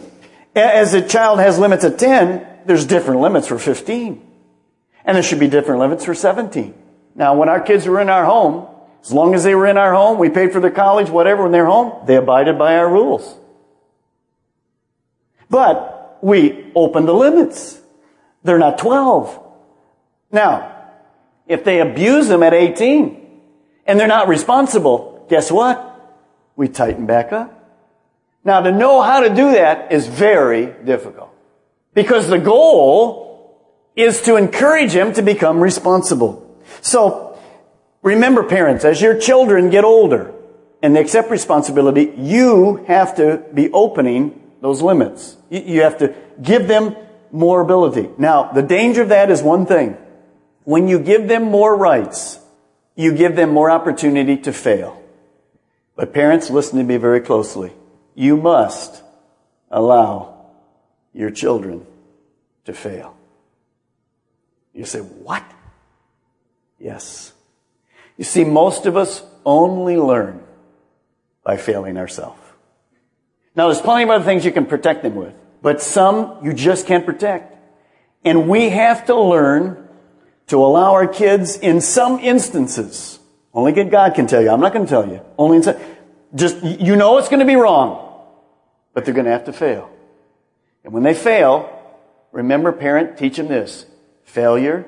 as 0.55 0.95
a 0.95 1.07
child 1.07 1.39
has 1.41 1.59
limits 1.59 1.85
at 1.85 1.99
10, 1.99 2.47
there's 2.65 2.87
different 2.87 3.21
limits 3.21 3.47
for 3.47 3.59
15. 3.59 4.23
And 5.05 5.15
there 5.15 5.23
should 5.23 5.41
be 5.41 5.49
different 5.49 5.81
limits 5.81 6.05
for 6.05 6.15
17. 6.15 6.75
Now, 7.15 7.35
when 7.35 7.51
our 7.51 7.61
kids 7.61 7.87
were 7.87 8.01
in 8.01 8.09
our 8.09 8.25
home, 8.25 8.69
as 9.03 9.13
long 9.13 9.35
as 9.35 9.45
they 9.45 9.55
were 9.55 9.67
in 9.67 9.77
our 9.77 9.93
home, 9.93 10.19
we 10.19 10.31
paid 10.31 10.53
for 10.53 10.61
their 10.61 10.71
college, 10.71 11.11
whatever, 11.11 11.43
when 11.43 11.53
they're 11.53 11.67
home, 11.67 12.07
they 12.07 12.17
abided 12.17 12.59
by 12.59 12.77
our 12.77 12.89
rules. 12.89 13.37
But 15.51 16.19
we 16.23 16.73
opened 16.75 17.07
the 17.07 17.13
limits. 17.13 17.81
They're 18.45 18.59
not 18.59 18.79
12. 18.79 19.41
Now, 20.31 20.71
if 21.47 21.65
they 21.65 21.81
abuse 21.81 22.29
them 22.29 22.43
at 22.43 22.55
18 22.55 23.41
and 23.87 23.99
they're 23.99 24.07
not 24.07 24.29
responsible, 24.29 25.27
guess 25.29 25.51
what? 25.51 25.91
We 26.57 26.69
tighten 26.69 27.07
back 27.07 27.33
up. 27.33 27.51
Now 28.45 28.61
to 28.61 28.71
know 28.71 29.01
how 29.01 29.21
to 29.21 29.31
do 29.31 29.53
that 29.53 29.91
is 29.91 30.07
very 30.07 30.67
difficult 30.67 31.31
because 31.95 32.29
the 32.29 32.39
goal 32.39 33.25
is 33.97 34.21
to 34.23 34.37
encourage 34.37 34.93
them 34.93 35.13
to 35.15 35.23
become 35.23 35.61
responsible. 35.61 36.61
So 36.83 37.39
remember 38.03 38.43
parents, 38.45 38.85
as 38.85 39.01
your 39.01 39.19
children 39.19 39.71
get 39.71 39.85
older 39.85 40.35
and 40.83 40.95
they 40.95 41.01
accept 41.01 41.31
responsibility, 41.31 42.13
you 42.17 42.85
have 42.87 43.17
to 43.17 43.43
be 43.55 43.71
opening 43.73 44.41
those 44.61 44.83
limits. 44.83 45.37
You 45.49 45.83
have 45.83 45.99
to 45.99 46.15
give 46.43 46.69
them 46.69 46.97
more 47.35 47.61
ability. 47.61 48.09
Now, 48.17 48.53
the 48.53 48.63
danger 48.63 49.03
of 49.03 49.09
that 49.09 49.31
is 49.31 49.43
one 49.43 49.67
thing. 49.67 49.97
When 50.63 50.87
you 50.87 51.01
give 51.01 51.27
them 51.27 51.43
more 51.43 51.77
rights, 51.77 52.39
you 52.95 53.13
give 53.13 53.35
them 53.35 53.51
more 53.51 53.71
opportunity 53.71 54.37
to 54.39 54.53
fail. 54.53 55.03
But 55.97 56.15
parents, 56.15 56.49
listen 56.49 56.79
to 56.79 56.85
me 56.85 56.97
very 56.97 57.21
closely. 57.21 57.73
You 58.15 58.37
must 58.37 59.03
allow 59.71 60.47
your 61.13 61.31
children 61.31 61.85
to 62.67 62.73
fail. 62.73 63.17
You 64.73 64.85
say, 64.85 65.01
what? 65.01 65.45
Yes. 66.79 67.33
You 68.17 68.25
see, 68.25 68.45
most 68.45 68.87
of 68.87 68.97
us 68.97 69.23
only 69.45 69.97
learn 69.97 70.41
by 71.43 71.57
failing 71.57 71.97
ourselves. 71.97 72.41
Now, 73.57 73.67
there's 73.69 73.81
plenty 73.81 74.05
of 74.05 74.11
other 74.11 74.25
things 74.25 74.45
you 74.45 74.53
can 74.53 74.67
protect 74.67 75.03
them 75.03 75.17
with, 75.17 75.35
but 75.65 75.81
some 75.81 76.45
you 76.45 76.53
just 76.53 76.87
can't 76.87 77.07
protect. 77.07 77.57
And 78.23 78.51
we 78.51 78.69
have 78.69 79.07
to 79.07 79.19
learn 79.19 79.89
to 80.49 80.63
allow 80.63 80.93
our 80.93 81.09
kids 81.09 81.57
in 81.57 81.81
some 81.81 82.21
instances, 82.21 83.19
only 83.55 83.73
God 83.73 84.15
can 84.15 84.27
tell 84.27 84.43
you, 84.43 84.51
I'm 84.51 84.61
not 84.61 84.75
going 84.75 84.85
to 84.85 84.91
tell 84.91 85.09
you, 85.09 85.23
only 85.39 85.57
in 85.57 85.63
some, 85.63 85.77
just, 86.35 86.63
you 86.63 86.97
know 86.97 87.17
it's 87.17 87.31
going 87.31 87.41
to 87.41 87.47
be 87.47 87.55
wrong, 87.55 88.27
but 88.93 89.07
they're 89.07 89.15
going 89.15 89.25
to 89.25 89.31
have 89.31 89.47
to 89.47 89.55
fail. 89.55 89.91
And 90.85 90.93
when 90.93 91.03
they 91.03 91.15
fail, 91.15 91.71
remember 92.31 92.71
parent, 92.71 93.17
teach 93.17 93.39
them 93.39 93.49
this. 93.49 93.87
Failure 94.25 94.85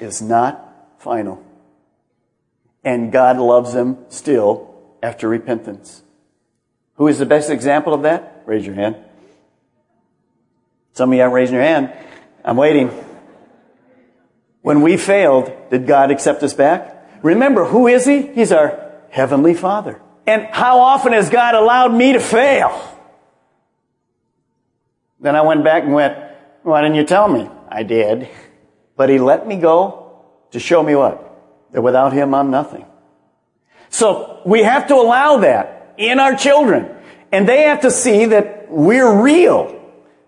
is 0.00 0.20
not 0.20 0.96
final. 0.98 1.42
And 2.84 3.10
God 3.10 3.38
loves 3.38 3.72
them 3.72 4.04
still 4.10 4.74
after 5.02 5.28
repentance. 5.30 6.02
Who 6.96 7.08
is 7.08 7.18
the 7.18 7.26
best 7.26 7.48
example 7.48 7.94
of 7.94 8.02
that? 8.02 8.42
Raise 8.44 8.66
your 8.66 8.74
hand. 8.74 8.96
Some 10.94 11.10
of 11.10 11.16
you 11.16 11.22
aren't 11.22 11.34
raising 11.34 11.54
your 11.54 11.64
hand. 11.64 11.92
I'm 12.44 12.56
waiting. 12.56 12.90
When 14.62 14.80
we 14.80 14.96
failed, 14.96 15.52
did 15.70 15.86
God 15.86 16.10
accept 16.10 16.42
us 16.42 16.54
back? 16.54 17.22
Remember, 17.22 17.64
who 17.64 17.86
is 17.86 18.06
He? 18.06 18.22
He's 18.32 18.50
our 18.50 18.92
Heavenly 19.10 19.54
Father. 19.54 20.00
And 20.26 20.46
how 20.50 20.80
often 20.80 21.12
has 21.12 21.28
God 21.28 21.54
allowed 21.54 21.92
me 21.92 22.14
to 22.14 22.20
fail? 22.20 22.80
Then 25.20 25.36
I 25.36 25.42
went 25.42 25.64
back 25.64 25.84
and 25.84 25.92
went, 25.92 26.16
why 26.62 26.80
didn't 26.82 26.96
you 26.96 27.04
tell 27.04 27.28
me? 27.28 27.48
I 27.68 27.82
did. 27.82 28.28
But 28.96 29.10
he 29.10 29.18
let 29.18 29.46
me 29.46 29.56
go 29.56 30.24
to 30.52 30.60
show 30.60 30.82
me 30.82 30.94
what? 30.94 31.20
That 31.72 31.82
without 31.82 32.12
him, 32.12 32.34
I'm 32.34 32.50
nothing. 32.50 32.86
So 33.90 34.40
we 34.46 34.62
have 34.62 34.88
to 34.88 34.94
allow 34.94 35.38
that 35.38 35.94
in 35.98 36.18
our 36.20 36.36
children. 36.36 36.94
And 37.32 37.48
they 37.48 37.62
have 37.62 37.82
to 37.82 37.90
see 37.90 38.26
that 38.26 38.70
we're 38.70 39.22
real. 39.22 39.83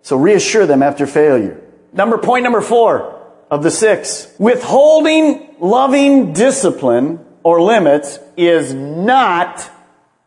So 0.06 0.16
reassure 0.16 0.66
them 0.66 0.84
after 0.84 1.04
failure. 1.04 1.60
Number, 1.92 2.16
point 2.16 2.44
number 2.44 2.60
four 2.60 3.26
of 3.50 3.64
the 3.64 3.72
six. 3.72 4.32
Withholding 4.38 5.56
loving 5.58 6.32
discipline 6.32 7.26
or 7.42 7.60
limits 7.60 8.20
is 8.36 8.72
not 8.72 9.68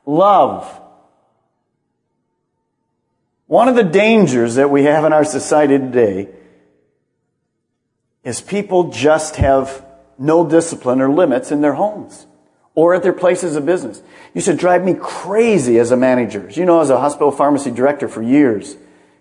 love. 0.05 0.69
One 3.47 3.69
of 3.69 3.75
the 3.75 3.85
dangers 3.85 4.55
that 4.55 4.69
we 4.69 4.83
have 4.83 5.05
in 5.05 5.13
our 5.13 5.23
society 5.23 5.77
today 5.77 6.27
is 8.25 8.41
people 8.41 8.89
just 8.89 9.37
have 9.37 9.85
no 10.17 10.45
discipline 10.45 10.99
or 10.99 11.09
limits 11.09 11.53
in 11.53 11.61
their 11.61 11.75
homes 11.75 12.27
or 12.75 12.95
at 12.95 13.01
their 13.01 13.13
places 13.13 13.55
of 13.55 13.65
business. 13.65 14.03
Used 14.33 14.47
to 14.47 14.53
drive 14.53 14.83
me 14.83 14.93
crazy 14.93 15.79
as 15.79 15.91
a 15.91 15.95
manager. 15.95 16.49
You 16.51 16.65
know, 16.65 16.81
as 16.81 16.89
a 16.89 16.99
hospital 16.99 17.31
pharmacy 17.31 17.71
director 17.71 18.09
for 18.09 18.21
years, 18.21 18.75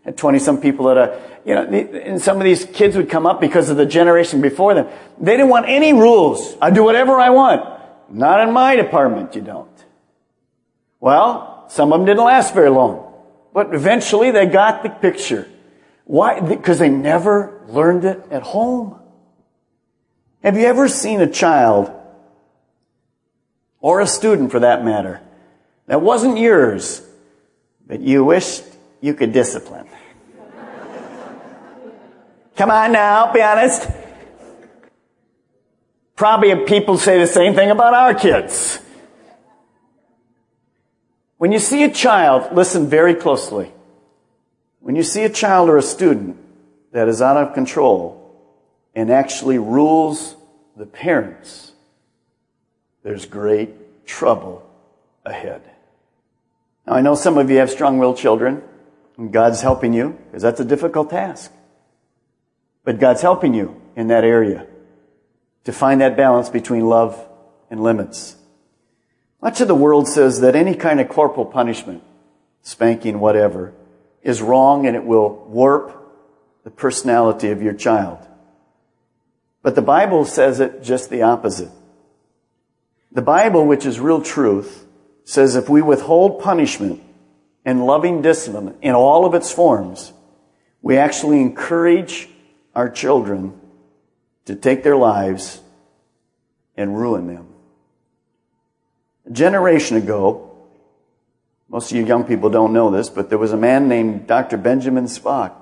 had 0.04 0.16
20 0.16 0.38
some 0.38 0.60
people 0.60 0.90
at 0.90 0.96
a, 0.96 1.20
you 1.44 1.54
know, 1.54 1.64
and 1.64 2.20
some 2.20 2.38
of 2.38 2.44
these 2.44 2.64
kids 2.64 2.96
would 2.96 3.10
come 3.10 3.26
up 3.26 3.40
because 3.40 3.68
of 3.68 3.76
the 3.76 3.86
generation 3.86 4.40
before 4.40 4.74
them. 4.74 4.86
They 5.20 5.32
didn't 5.32 5.50
want 5.50 5.66
any 5.68 5.92
rules. 5.92 6.56
I 6.60 6.70
do 6.70 6.82
whatever 6.82 7.20
I 7.20 7.30
want. 7.30 7.80
Not 8.10 8.46
in 8.46 8.52
my 8.52 8.76
department, 8.76 9.34
you 9.34 9.42
don't. 9.42 9.68
Well, 11.00 11.66
some 11.68 11.92
of 11.92 12.00
them 12.00 12.06
didn't 12.06 12.24
last 12.24 12.54
very 12.54 12.70
long. 12.70 13.12
But 13.52 13.74
eventually 13.74 14.30
they 14.30 14.46
got 14.46 14.82
the 14.82 14.90
picture. 14.90 15.48
Why? 16.04 16.40
Because 16.40 16.78
they 16.78 16.88
never 16.88 17.62
learned 17.68 18.04
it 18.04 18.24
at 18.30 18.42
home. 18.42 18.98
Have 20.42 20.56
you 20.56 20.64
ever 20.64 20.88
seen 20.88 21.20
a 21.20 21.28
child, 21.28 21.90
or 23.80 24.00
a 24.00 24.06
student 24.06 24.50
for 24.50 24.60
that 24.60 24.84
matter, 24.84 25.20
that 25.86 26.00
wasn't 26.00 26.38
yours, 26.38 27.02
but 27.86 28.00
you 28.00 28.24
wished 28.24 28.64
you 29.00 29.14
could 29.14 29.32
discipline? 29.32 29.86
Come 32.56 32.70
on 32.70 32.92
now, 32.92 33.32
be 33.32 33.40
honest. 33.40 33.88
Probably 36.16 36.54
people 36.64 36.98
say 36.98 37.18
the 37.20 37.26
same 37.28 37.54
thing 37.54 37.70
about 37.70 37.94
our 37.94 38.12
kids. 38.14 38.80
When 41.36 41.52
you 41.52 41.60
see 41.60 41.84
a 41.84 41.90
child, 41.90 42.52
listen 42.52 42.88
very 42.88 43.14
closely. 43.14 43.70
When 44.80 44.96
you 44.96 45.04
see 45.04 45.22
a 45.22 45.30
child 45.30 45.68
or 45.68 45.76
a 45.76 45.82
student 45.82 46.36
that 46.90 47.06
is 47.06 47.22
out 47.22 47.36
of 47.36 47.54
control 47.54 48.16
and 48.94 49.10
actually 49.12 49.58
rules 49.58 50.34
the 50.76 50.86
parents, 50.86 51.72
there's 53.04 53.24
great 53.24 54.04
trouble 54.04 54.68
ahead. 55.24 55.62
Now 56.86 56.94
I 56.94 57.02
know 57.02 57.14
some 57.14 57.38
of 57.38 57.48
you 57.50 57.58
have 57.58 57.70
strong-willed 57.70 58.16
children 58.16 58.64
God's 59.26 59.60
helping 59.60 59.92
you 59.92 60.16
because 60.26 60.42
that's 60.42 60.60
a 60.60 60.64
difficult 60.64 61.10
task. 61.10 61.52
But 62.84 63.00
God's 63.00 63.20
helping 63.20 63.52
you 63.52 63.80
in 63.96 64.08
that 64.08 64.24
area 64.24 64.66
to 65.64 65.72
find 65.72 66.00
that 66.00 66.16
balance 66.16 66.48
between 66.48 66.88
love 66.88 67.26
and 67.68 67.82
limits. 67.82 68.36
Much 69.42 69.60
of 69.60 69.68
the 69.68 69.74
world 69.74 70.08
says 70.08 70.40
that 70.40 70.56
any 70.56 70.74
kind 70.74 71.00
of 71.00 71.08
corporal 71.08 71.46
punishment, 71.46 72.02
spanking, 72.62 73.20
whatever, 73.20 73.74
is 74.22 74.40
wrong 74.40 74.86
and 74.86 74.96
it 74.96 75.04
will 75.04 75.44
warp 75.48 75.94
the 76.64 76.70
personality 76.70 77.50
of 77.50 77.62
your 77.62 77.72
child. 77.72 78.18
But 79.62 79.74
the 79.74 79.82
Bible 79.82 80.24
says 80.24 80.60
it 80.60 80.82
just 80.82 81.10
the 81.10 81.22
opposite. 81.22 81.70
The 83.12 83.22
Bible, 83.22 83.66
which 83.66 83.84
is 83.84 84.00
real 84.00 84.22
truth, 84.22 84.86
says 85.24 85.56
if 85.56 85.68
we 85.68 85.82
withhold 85.82 86.40
punishment 86.40 87.02
and 87.68 87.84
loving 87.84 88.22
discipline 88.22 88.74
in 88.80 88.94
all 88.94 89.26
of 89.26 89.34
its 89.34 89.52
forms, 89.52 90.14
we 90.80 90.96
actually 90.96 91.42
encourage 91.42 92.26
our 92.74 92.88
children 92.88 93.60
to 94.46 94.54
take 94.54 94.82
their 94.82 94.96
lives 94.96 95.60
and 96.78 96.98
ruin 96.98 97.26
them. 97.26 97.46
A 99.26 99.32
generation 99.32 99.98
ago, 99.98 100.50
most 101.68 101.90
of 101.90 101.98
you 101.98 102.06
young 102.06 102.24
people 102.24 102.48
don't 102.48 102.72
know 102.72 102.90
this, 102.90 103.10
but 103.10 103.28
there 103.28 103.36
was 103.36 103.52
a 103.52 103.58
man 103.58 103.86
named 103.86 104.26
Dr. 104.26 104.56
Benjamin 104.56 105.04
Spock. 105.04 105.52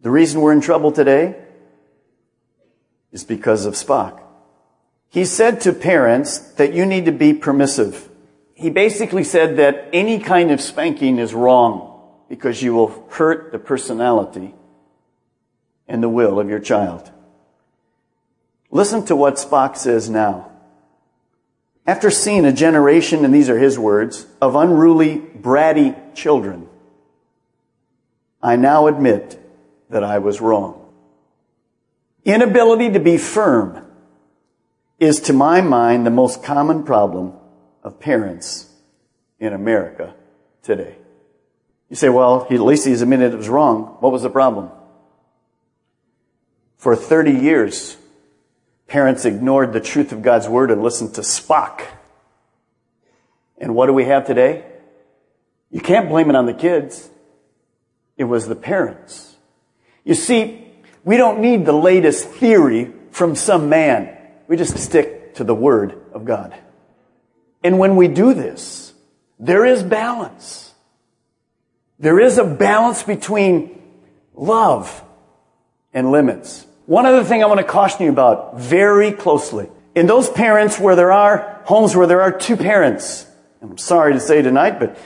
The 0.00 0.10
reason 0.10 0.40
we're 0.40 0.52
in 0.52 0.60
trouble 0.60 0.90
today 0.90 1.40
is 3.12 3.22
because 3.22 3.64
of 3.64 3.74
Spock. 3.74 4.20
He 5.08 5.24
said 5.24 5.60
to 5.60 5.72
parents 5.72 6.38
that 6.54 6.74
you 6.74 6.84
need 6.84 7.04
to 7.04 7.12
be 7.12 7.32
permissive. 7.32 8.09
He 8.60 8.68
basically 8.68 9.24
said 9.24 9.56
that 9.56 9.88
any 9.90 10.18
kind 10.18 10.50
of 10.50 10.60
spanking 10.60 11.18
is 11.18 11.32
wrong 11.32 11.98
because 12.28 12.62
you 12.62 12.74
will 12.74 13.06
hurt 13.08 13.52
the 13.52 13.58
personality 13.58 14.54
and 15.88 16.02
the 16.02 16.10
will 16.10 16.38
of 16.38 16.50
your 16.50 16.58
child. 16.58 17.10
Listen 18.70 19.02
to 19.06 19.16
what 19.16 19.36
Spock 19.36 19.78
says 19.78 20.10
now. 20.10 20.52
After 21.86 22.10
seeing 22.10 22.44
a 22.44 22.52
generation, 22.52 23.24
and 23.24 23.32
these 23.32 23.48
are 23.48 23.58
his 23.58 23.78
words, 23.78 24.26
of 24.42 24.54
unruly, 24.54 25.16
bratty 25.16 26.14
children, 26.14 26.68
I 28.42 28.56
now 28.56 28.88
admit 28.88 29.40
that 29.88 30.04
I 30.04 30.18
was 30.18 30.42
wrong. 30.42 30.86
Inability 32.26 32.90
to 32.90 33.00
be 33.00 33.16
firm 33.16 33.86
is, 34.98 35.18
to 35.20 35.32
my 35.32 35.62
mind, 35.62 36.04
the 36.04 36.10
most 36.10 36.42
common 36.44 36.82
problem 36.82 37.39
of 37.82 38.00
parents 38.00 38.70
in 39.38 39.52
America 39.52 40.14
today. 40.62 40.96
You 41.88 41.96
say, 41.96 42.08
well, 42.08 42.46
at 42.48 42.60
least 42.60 42.86
he's 42.86 43.02
admitted 43.02 43.32
it 43.32 43.36
was 43.36 43.48
wrong. 43.48 43.96
What 44.00 44.12
was 44.12 44.22
the 44.22 44.30
problem? 44.30 44.70
For 46.76 46.94
30 46.94 47.32
years, 47.32 47.96
parents 48.86 49.24
ignored 49.24 49.72
the 49.72 49.80
truth 49.80 50.12
of 50.12 50.22
God's 50.22 50.48
word 50.48 50.70
and 50.70 50.82
listened 50.82 51.14
to 51.14 51.22
Spock. 51.22 51.82
And 53.58 53.74
what 53.74 53.86
do 53.86 53.92
we 53.92 54.04
have 54.04 54.26
today? 54.26 54.64
You 55.70 55.80
can't 55.80 56.08
blame 56.08 56.30
it 56.30 56.36
on 56.36 56.46
the 56.46 56.54
kids. 56.54 57.08
It 58.16 58.24
was 58.24 58.46
the 58.46 58.54
parents. 58.54 59.36
You 60.04 60.14
see, 60.14 60.66
we 61.04 61.16
don't 61.16 61.40
need 61.40 61.66
the 61.66 61.72
latest 61.72 62.28
theory 62.28 62.92
from 63.10 63.34
some 63.34 63.68
man. 63.68 64.16
We 64.48 64.56
just 64.56 64.78
stick 64.78 65.34
to 65.34 65.44
the 65.44 65.54
word 65.54 66.00
of 66.12 66.24
God. 66.24 66.54
And 67.62 67.78
when 67.78 67.96
we 67.96 68.08
do 68.08 68.34
this, 68.34 68.92
there 69.38 69.64
is 69.64 69.82
balance. 69.82 70.72
There 71.98 72.18
is 72.18 72.38
a 72.38 72.44
balance 72.44 73.02
between 73.02 73.78
love 74.34 75.02
and 75.92 76.10
limits. 76.10 76.66
One 76.86 77.06
other 77.06 77.24
thing 77.24 77.42
I 77.42 77.46
want 77.46 77.58
to 77.58 77.64
caution 77.64 78.04
you 78.04 78.10
about 78.10 78.58
very 78.58 79.12
closely. 79.12 79.68
In 79.94 80.06
those 80.06 80.30
parents 80.30 80.78
where 80.78 80.96
there 80.96 81.12
are 81.12 81.60
homes 81.64 81.94
where 81.94 82.06
there 82.06 82.22
are 82.22 82.32
two 82.32 82.56
parents, 82.56 83.26
I'm 83.60 83.76
sorry 83.76 84.14
to 84.14 84.20
say 84.20 84.40
tonight, 84.40 84.78
but 84.80 84.98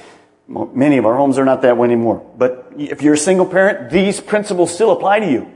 many 0.46 0.98
of 0.98 1.06
our 1.06 1.16
homes 1.16 1.38
are 1.38 1.44
not 1.44 1.62
that 1.62 1.76
way 1.76 1.86
anymore. 1.86 2.24
But 2.36 2.72
if 2.78 3.02
you're 3.02 3.14
a 3.14 3.18
single 3.18 3.46
parent, 3.46 3.90
these 3.90 4.20
principles 4.20 4.72
still 4.72 4.92
apply 4.92 5.20
to 5.20 5.30
you. 5.30 5.52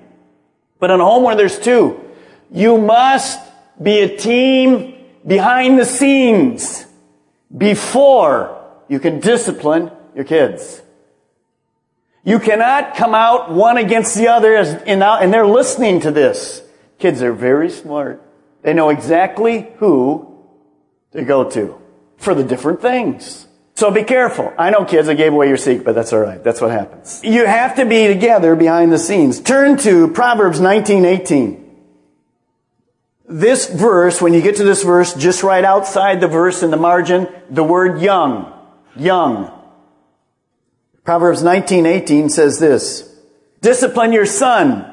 But 0.80 0.90
in 0.90 1.00
a 1.00 1.04
home 1.04 1.22
where 1.22 1.36
there's 1.36 1.58
two, 1.58 2.00
you 2.50 2.78
must 2.78 3.38
be 3.80 4.00
a 4.00 4.16
team 4.16 4.94
behind 5.26 5.78
the 5.78 5.84
scenes 5.84 6.86
before 7.56 8.64
you 8.88 9.00
can 9.00 9.20
discipline 9.20 9.90
your 10.14 10.24
kids. 10.24 10.82
You 12.24 12.38
cannot 12.38 12.96
come 12.96 13.14
out 13.14 13.52
one 13.52 13.78
against 13.78 14.14
the 14.14 14.28
other 14.28 14.54
as, 14.54 14.74
and, 14.82 15.32
they're 15.32 15.46
listening 15.46 16.00
to 16.00 16.10
this. 16.10 16.62
Kids 16.98 17.22
are 17.22 17.32
very 17.32 17.70
smart. 17.70 18.22
They 18.62 18.74
know 18.74 18.90
exactly 18.90 19.72
who 19.76 20.44
to 21.12 21.24
go 21.24 21.48
to 21.50 21.80
for 22.16 22.34
the 22.34 22.44
different 22.44 22.82
things. 22.82 23.46
So 23.74 23.92
be 23.92 24.02
careful. 24.02 24.52
I 24.58 24.70
know 24.70 24.84
kids, 24.84 25.08
I 25.08 25.14
gave 25.14 25.32
away 25.32 25.48
your 25.48 25.56
secret, 25.56 25.84
but 25.84 25.94
that's 25.94 26.12
alright. 26.12 26.42
That's 26.42 26.60
what 26.60 26.72
happens. 26.72 27.20
You 27.22 27.46
have 27.46 27.76
to 27.76 27.86
be 27.86 28.08
together 28.08 28.56
behind 28.56 28.92
the 28.92 28.98
scenes. 28.98 29.40
Turn 29.40 29.76
to 29.78 30.08
Proverbs 30.08 30.60
19:18. 30.60 31.67
This 33.28 33.68
verse, 33.68 34.22
when 34.22 34.32
you 34.32 34.40
get 34.40 34.56
to 34.56 34.64
this 34.64 34.82
verse, 34.82 35.12
just 35.14 35.42
right 35.42 35.64
outside 35.64 36.20
the 36.20 36.28
verse 36.28 36.62
in 36.62 36.70
the 36.70 36.78
margin, 36.78 37.28
the 37.50 37.62
word 37.62 38.00
young. 38.00 38.52
Young. 38.96 39.52
Proverbs 41.04 41.42
19:18 41.42 42.30
says 42.30 42.58
this, 42.58 43.08
discipline 43.60 44.12
your 44.12 44.26
son. 44.26 44.84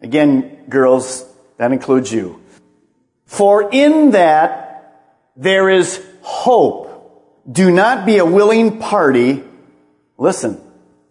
Again, 0.00 0.64
girls, 0.68 1.24
that 1.58 1.72
includes 1.72 2.12
you. 2.12 2.40
For 3.24 3.70
in 3.70 4.10
that 4.10 5.10
there 5.36 5.70
is 5.70 6.04
hope. 6.22 6.90
Do 7.50 7.70
not 7.70 8.06
be 8.06 8.18
a 8.18 8.24
willing 8.24 8.78
party, 8.78 9.44
listen, 10.18 10.60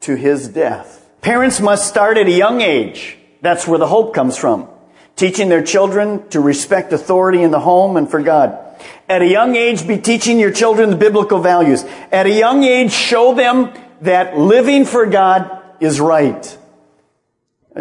to 0.02 0.16
his 0.16 0.48
death. 0.50 1.10
Parents 1.22 1.60
must 1.62 1.88
start 1.88 2.18
at 2.18 2.28
a 2.28 2.32
young 2.32 2.62
age. 2.62 3.18
That's 3.42 3.68
where 3.68 3.80
the 3.80 3.88
hope 3.88 4.14
comes 4.14 4.38
from. 4.38 4.68
Teaching 5.16 5.50
their 5.50 5.64
children 5.64 6.28
to 6.30 6.40
respect 6.40 6.92
authority 6.92 7.44
in 7.44 7.52
the 7.52 7.60
home 7.60 7.98
and 7.98 8.10
for 8.10 8.22
God. 8.22 8.60
At 9.08 9.22
a 9.22 9.28
young 9.28 9.56
age, 9.56 9.88
be 9.88 9.98
teaching 9.98 10.40
your 10.40 10.52
children 10.52 10.90
the 10.90 10.96
biblical 10.96 11.40
values. 11.40 11.84
At 12.12 12.26
a 12.26 12.32
young 12.32 12.64
age, 12.64 12.92
show 12.92 13.36
them 13.36 13.74
that 14.02 14.38
living 14.38 14.86
for 14.86 15.06
God 15.06 15.62
is 15.80 16.00
right. 16.00 16.58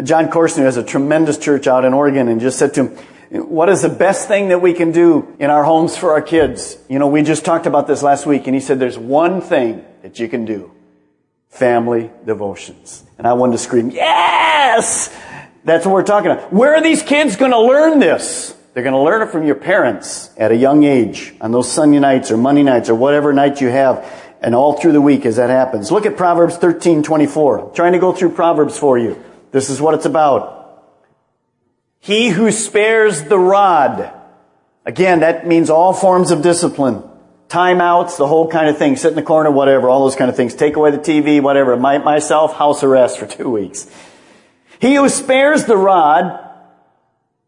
Jon 0.01 0.29
Courson 0.29 0.63
has 0.63 0.77
a 0.77 0.83
tremendous 0.83 1.37
church 1.37 1.67
out 1.67 1.85
in 1.85 1.93
Oregon 1.93 2.27
and 2.27 2.41
just 2.41 2.57
said 2.57 2.73
to 2.75 2.87
him, 2.87 2.97
what 3.33 3.67
is 3.67 3.81
the 3.81 3.89
best 3.89 4.27
thing 4.27 4.49
that 4.49 4.61
we 4.61 4.73
can 4.73 4.91
do 4.91 5.35
in 5.39 5.49
our 5.49 5.63
homes 5.63 5.97
for 5.97 6.11
our 6.11 6.21
kids? 6.21 6.77
You 6.87 6.99
know, 6.99 7.07
we 7.07 7.23
just 7.23 7.43
talked 7.43 7.65
about 7.65 7.87
this 7.87 8.03
last 8.03 8.25
week 8.25 8.45
and 8.45 8.53
he 8.53 8.61
said 8.61 8.79
there's 8.79 8.97
one 8.97 9.41
thing 9.41 9.83
that 10.03 10.19
you 10.19 10.27
can 10.27 10.45
do. 10.45 10.71
Family 11.49 12.11
devotions. 12.25 13.03
And 13.17 13.25
I 13.25 13.33
wanted 13.33 13.53
to 13.53 13.57
scream, 13.59 13.89
yes! 13.89 15.15
That's 15.63 15.85
what 15.85 15.93
we're 15.93 16.03
talking 16.03 16.31
about. 16.31 16.51
Where 16.51 16.75
are 16.75 16.81
these 16.81 17.01
kids 17.01 17.35
going 17.35 17.51
to 17.51 17.59
learn 17.59 17.99
this? 17.99 18.55
They're 18.73 18.83
going 18.83 18.93
to 18.93 19.01
learn 19.01 19.21
it 19.21 19.31
from 19.31 19.45
your 19.45 19.55
parents 19.55 20.31
at 20.35 20.51
a 20.51 20.55
young 20.55 20.83
age 20.83 21.33
on 21.39 21.51
those 21.51 21.71
Sunday 21.71 21.99
nights 21.99 22.31
or 22.31 22.37
Monday 22.37 22.63
nights 22.63 22.89
or 22.89 22.95
whatever 22.95 23.31
night 23.31 23.61
you 23.61 23.69
have 23.69 24.03
and 24.41 24.53
all 24.55 24.73
through 24.73 24.91
the 24.91 25.01
week 25.01 25.25
as 25.25 25.37
that 25.37 25.49
happens. 25.49 25.91
Look 25.91 26.05
at 26.05 26.17
Proverbs 26.17 26.57
13, 26.57 27.03
24. 27.03 27.59
I'm 27.59 27.75
trying 27.75 27.93
to 27.93 27.99
go 27.99 28.11
through 28.11 28.31
Proverbs 28.31 28.77
for 28.77 28.97
you. 28.97 29.23
This 29.51 29.69
is 29.69 29.79
what 29.79 29.93
it's 29.93 30.05
about. 30.05 30.83
He 31.99 32.29
who 32.29 32.51
spares 32.51 33.23
the 33.23 33.39
rod. 33.39 34.11
Again, 34.85 35.21
that 35.21 35.47
means 35.47 35.69
all 35.69 35.93
forms 35.93 36.31
of 36.31 36.41
discipline. 36.41 37.03
Timeouts, 37.47 38.17
the 38.17 38.27
whole 38.27 38.49
kind 38.49 38.67
of 38.67 38.77
thing. 38.77 38.97
Sit 38.97 39.09
in 39.09 39.15
the 39.15 39.21
corner, 39.21 39.51
whatever, 39.51 39.87
all 39.87 40.03
those 40.03 40.17
kind 40.17 40.29
of 40.29 40.35
things. 40.35 40.55
Take 40.55 40.75
away 40.75 40.91
the 40.91 40.97
TV, 40.97 41.41
whatever. 41.41 41.77
My, 41.77 41.99
myself, 41.99 42.55
house 42.55 42.83
arrest 42.83 43.19
for 43.19 43.27
two 43.27 43.49
weeks. 43.51 43.89
He 44.79 44.95
who 44.95 45.09
spares 45.09 45.65
the 45.65 45.77
rod, 45.77 46.39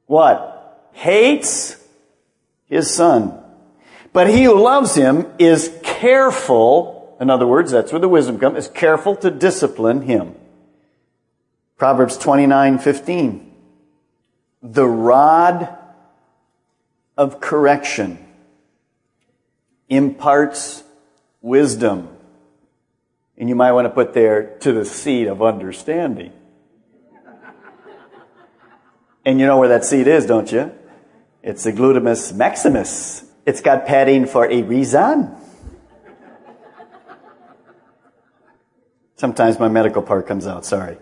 what? 0.05 0.89
Hates 0.93 1.75
his 2.67 2.93
son. 2.93 3.41
But 4.13 4.29
he 4.29 4.43
who 4.43 4.61
loves 4.61 4.95
him 4.95 5.27
is 5.39 5.77
careful, 5.83 7.17
in 7.19 7.29
other 7.29 7.47
words, 7.47 7.71
that's 7.71 7.91
where 7.91 7.99
the 7.99 8.07
wisdom 8.07 8.39
comes, 8.39 8.57
is 8.57 8.67
careful 8.69 9.15
to 9.17 9.29
discipline 9.29 10.03
him. 10.03 10.35
Proverbs 11.77 12.17
29, 12.17 12.79
15. 12.79 13.53
The 14.63 14.87
rod 14.87 15.77
of 17.17 17.41
correction 17.41 18.17
imparts 19.89 20.83
wisdom. 21.41 22.09
And 23.37 23.49
you 23.49 23.55
might 23.55 23.73
want 23.73 23.85
to 23.85 23.89
put 23.89 24.13
there 24.13 24.57
to 24.59 24.71
the 24.71 24.85
seed 24.85 25.27
of 25.27 25.41
understanding. 25.41 26.31
And 29.25 29.39
you 29.39 29.47
know 29.47 29.57
where 29.57 29.69
that 29.69 29.83
seed 29.83 30.07
is, 30.07 30.25
don't 30.27 30.51
you? 30.51 30.71
It's 31.41 31.63
the 31.63 31.73
gluteus 31.73 32.33
maximus. 32.33 33.25
It's 33.45 33.61
got 33.61 33.85
padding 33.85 34.27
for 34.27 34.45
a 34.49 34.61
reason. 34.61 35.35
Sometimes 39.15 39.59
my 39.59 39.67
medical 39.67 40.01
part 40.01 40.27
comes 40.27 40.45
out, 40.45 40.65
sorry. 40.65 40.97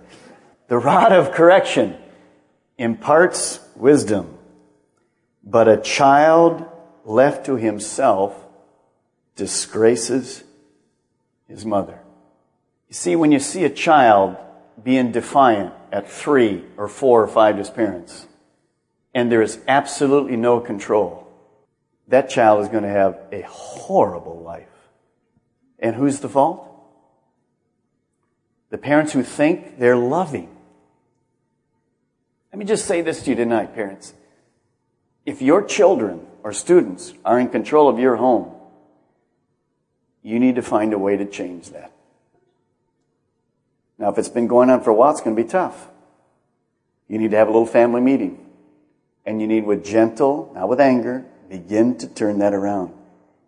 The 0.67 0.77
rod 0.77 1.11
of 1.11 1.31
correction 1.31 1.97
imparts 2.77 3.59
wisdom, 3.75 4.37
but 5.43 5.67
a 5.67 5.77
child 5.77 6.65
left 7.05 7.45
to 7.47 7.55
himself 7.55 8.35
disgraces 9.35 10.43
his 11.47 11.65
mother. 11.65 11.99
You 12.87 12.93
see, 12.93 13.15
when 13.15 13.31
you 13.31 13.39
see 13.39 13.65
a 13.65 13.69
child 13.69 14.37
being 14.81 15.11
defiant 15.11 15.73
at 15.91 16.09
three 16.09 16.63
or 16.77 16.87
four 16.87 17.21
or 17.21 17.27
five 17.27 17.57
his 17.57 17.69
parents, 17.69 18.27
and 19.13 19.31
there 19.31 19.41
is 19.41 19.59
absolutely 19.67 20.35
no 20.35 20.59
control, 20.59 21.27
that 22.07 22.29
child 22.29 22.63
is 22.63 22.69
going 22.69 22.83
to 22.83 22.89
have 22.89 23.19
a 23.31 23.41
horrible 23.41 24.41
life. 24.41 24.67
And 25.79 25.95
who's 25.95 26.19
the 26.19 26.29
fault? 26.29 26.69
The 28.69 28.77
parents 28.77 29.13
who 29.13 29.23
think 29.23 29.77
they're 29.77 29.95
loving. 29.95 30.49
Let 32.51 32.59
me 32.59 32.65
just 32.65 32.85
say 32.85 33.01
this 33.01 33.23
to 33.23 33.31
you 33.31 33.35
tonight, 33.35 33.75
parents. 33.75 34.13
If 35.25 35.41
your 35.41 35.63
children 35.63 36.25
or 36.43 36.53
students 36.53 37.13
are 37.23 37.39
in 37.39 37.49
control 37.49 37.87
of 37.89 37.99
your 37.99 38.15
home, 38.15 38.51
you 40.21 40.39
need 40.39 40.55
to 40.55 40.61
find 40.61 40.93
a 40.93 40.97
way 40.97 41.17
to 41.17 41.25
change 41.25 41.69
that. 41.69 41.91
Now, 44.03 44.09
if 44.09 44.17
it's 44.17 44.27
been 44.27 44.47
going 44.47 44.69
on 44.69 44.81
for 44.83 44.89
a 44.89 44.93
while, 44.93 45.11
it's 45.11 45.21
going 45.21 45.33
to 45.33 45.41
be 45.41 45.47
tough. 45.47 45.87
You 47.07 47.17
need 47.17 47.31
to 47.31 47.37
have 47.37 47.47
a 47.47 47.51
little 47.51 47.65
family 47.65 48.01
meeting. 48.01 48.37
And 49.25 49.39
you 49.39 49.47
need, 49.47 49.65
with 49.65 49.85
gentle, 49.85 50.51
not 50.53 50.67
with 50.67 50.81
anger, 50.81 51.23
begin 51.47 51.97
to 51.99 52.07
turn 52.09 52.39
that 52.39 52.53
around. 52.53 52.93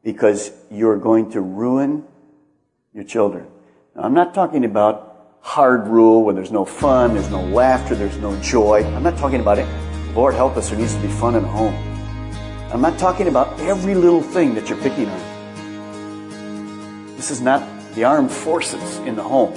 Because 0.01 0.51
you're 0.71 0.95
going 0.95 1.31
to 1.31 1.41
ruin 1.41 2.05
your 2.93 3.03
children. 3.03 3.47
Now, 3.97 4.03
I'm 4.03 4.13
not 4.13 4.33
talking 4.33 4.63
about 4.63 5.39
hard 5.41 5.89
rule 5.89 6.23
where 6.23 6.33
there's 6.33 6.53
no 6.53 6.63
fun, 6.63 7.15
there's 7.15 7.29
no 7.29 7.41
laughter, 7.41 7.93
there's 7.93 8.17
no 8.19 8.39
joy. 8.39 8.81
I'm 8.95 9.03
not 9.03 9.17
talking 9.17 9.41
about 9.41 9.59
it. 9.59 9.67
Lord 10.15 10.35
help 10.35 10.55
us, 10.55 10.69
there 10.69 10.79
needs 10.79 10.95
to 10.95 11.01
be 11.01 11.09
fun 11.09 11.35
in 11.35 11.43
the 11.43 11.49
home. 11.49 11.75
I'm 12.71 12.79
not 12.79 12.97
talking 12.97 13.27
about 13.27 13.59
every 13.59 13.93
little 13.93 14.21
thing 14.21 14.55
that 14.55 14.69
you're 14.69 14.79
picking 14.79 15.09
on. 15.09 15.19
This 17.17 17.29
is 17.29 17.41
not 17.41 17.61
the 17.95 18.05
armed 18.05 18.31
forces 18.31 18.99
in 18.99 19.17
the 19.17 19.23
home. 19.23 19.53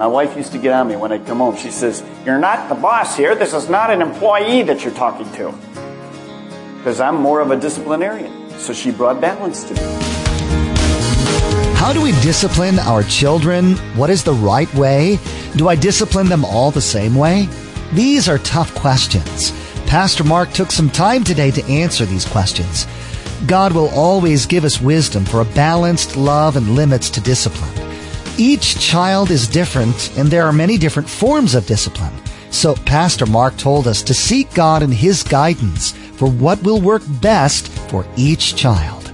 My 0.00 0.06
wife 0.06 0.34
used 0.34 0.52
to 0.52 0.58
get 0.58 0.72
on 0.72 0.88
me 0.88 0.96
when 0.96 1.12
I'd 1.12 1.26
come 1.26 1.40
home. 1.40 1.58
She 1.58 1.70
says, 1.70 2.02
You're 2.24 2.38
not 2.38 2.70
the 2.70 2.74
boss 2.74 3.18
here. 3.18 3.34
This 3.34 3.52
is 3.52 3.68
not 3.68 3.90
an 3.90 4.00
employee 4.00 4.62
that 4.62 4.82
you're 4.82 4.94
talking 4.94 5.30
to. 5.32 5.52
Because 6.78 7.00
I'm 7.00 7.16
more 7.16 7.40
of 7.40 7.50
a 7.50 7.56
disciplinarian. 7.60 8.48
So 8.58 8.72
she 8.72 8.92
brought 8.92 9.20
balance 9.20 9.62
to 9.64 9.74
me. 9.74 9.80
How 11.76 11.92
do 11.92 12.00
we 12.00 12.12
discipline 12.22 12.78
our 12.78 13.02
children? 13.02 13.76
What 13.94 14.08
is 14.08 14.24
the 14.24 14.32
right 14.32 14.72
way? 14.74 15.18
Do 15.56 15.68
I 15.68 15.76
discipline 15.76 16.30
them 16.30 16.46
all 16.46 16.70
the 16.70 16.80
same 16.80 17.14
way? 17.14 17.46
These 17.92 18.26
are 18.26 18.38
tough 18.38 18.74
questions. 18.74 19.50
Pastor 19.86 20.24
Mark 20.24 20.50
took 20.52 20.70
some 20.70 20.88
time 20.88 21.24
today 21.24 21.50
to 21.50 21.64
answer 21.66 22.06
these 22.06 22.24
questions. 22.24 22.86
God 23.46 23.74
will 23.74 23.90
always 23.90 24.46
give 24.46 24.64
us 24.64 24.80
wisdom 24.80 25.26
for 25.26 25.42
a 25.42 25.52
balanced 25.56 26.16
love 26.16 26.56
and 26.56 26.74
limits 26.74 27.10
to 27.10 27.20
discipline. 27.20 27.79
Each 28.38 28.78
child 28.78 29.30
is 29.30 29.46
different 29.48 30.16
and 30.16 30.28
there 30.28 30.44
are 30.44 30.52
many 30.52 30.78
different 30.78 31.08
forms 31.08 31.54
of 31.54 31.66
discipline. 31.66 32.12
So 32.50 32.74
Pastor 32.74 33.26
Mark 33.26 33.56
told 33.56 33.86
us 33.86 34.02
to 34.02 34.14
seek 34.14 34.52
God 34.54 34.82
and 34.82 34.92
His 34.92 35.22
guidance 35.22 35.92
for 35.92 36.28
what 36.28 36.62
will 36.62 36.80
work 36.80 37.02
best 37.20 37.68
for 37.90 38.06
each 38.16 38.56
child. 38.56 39.04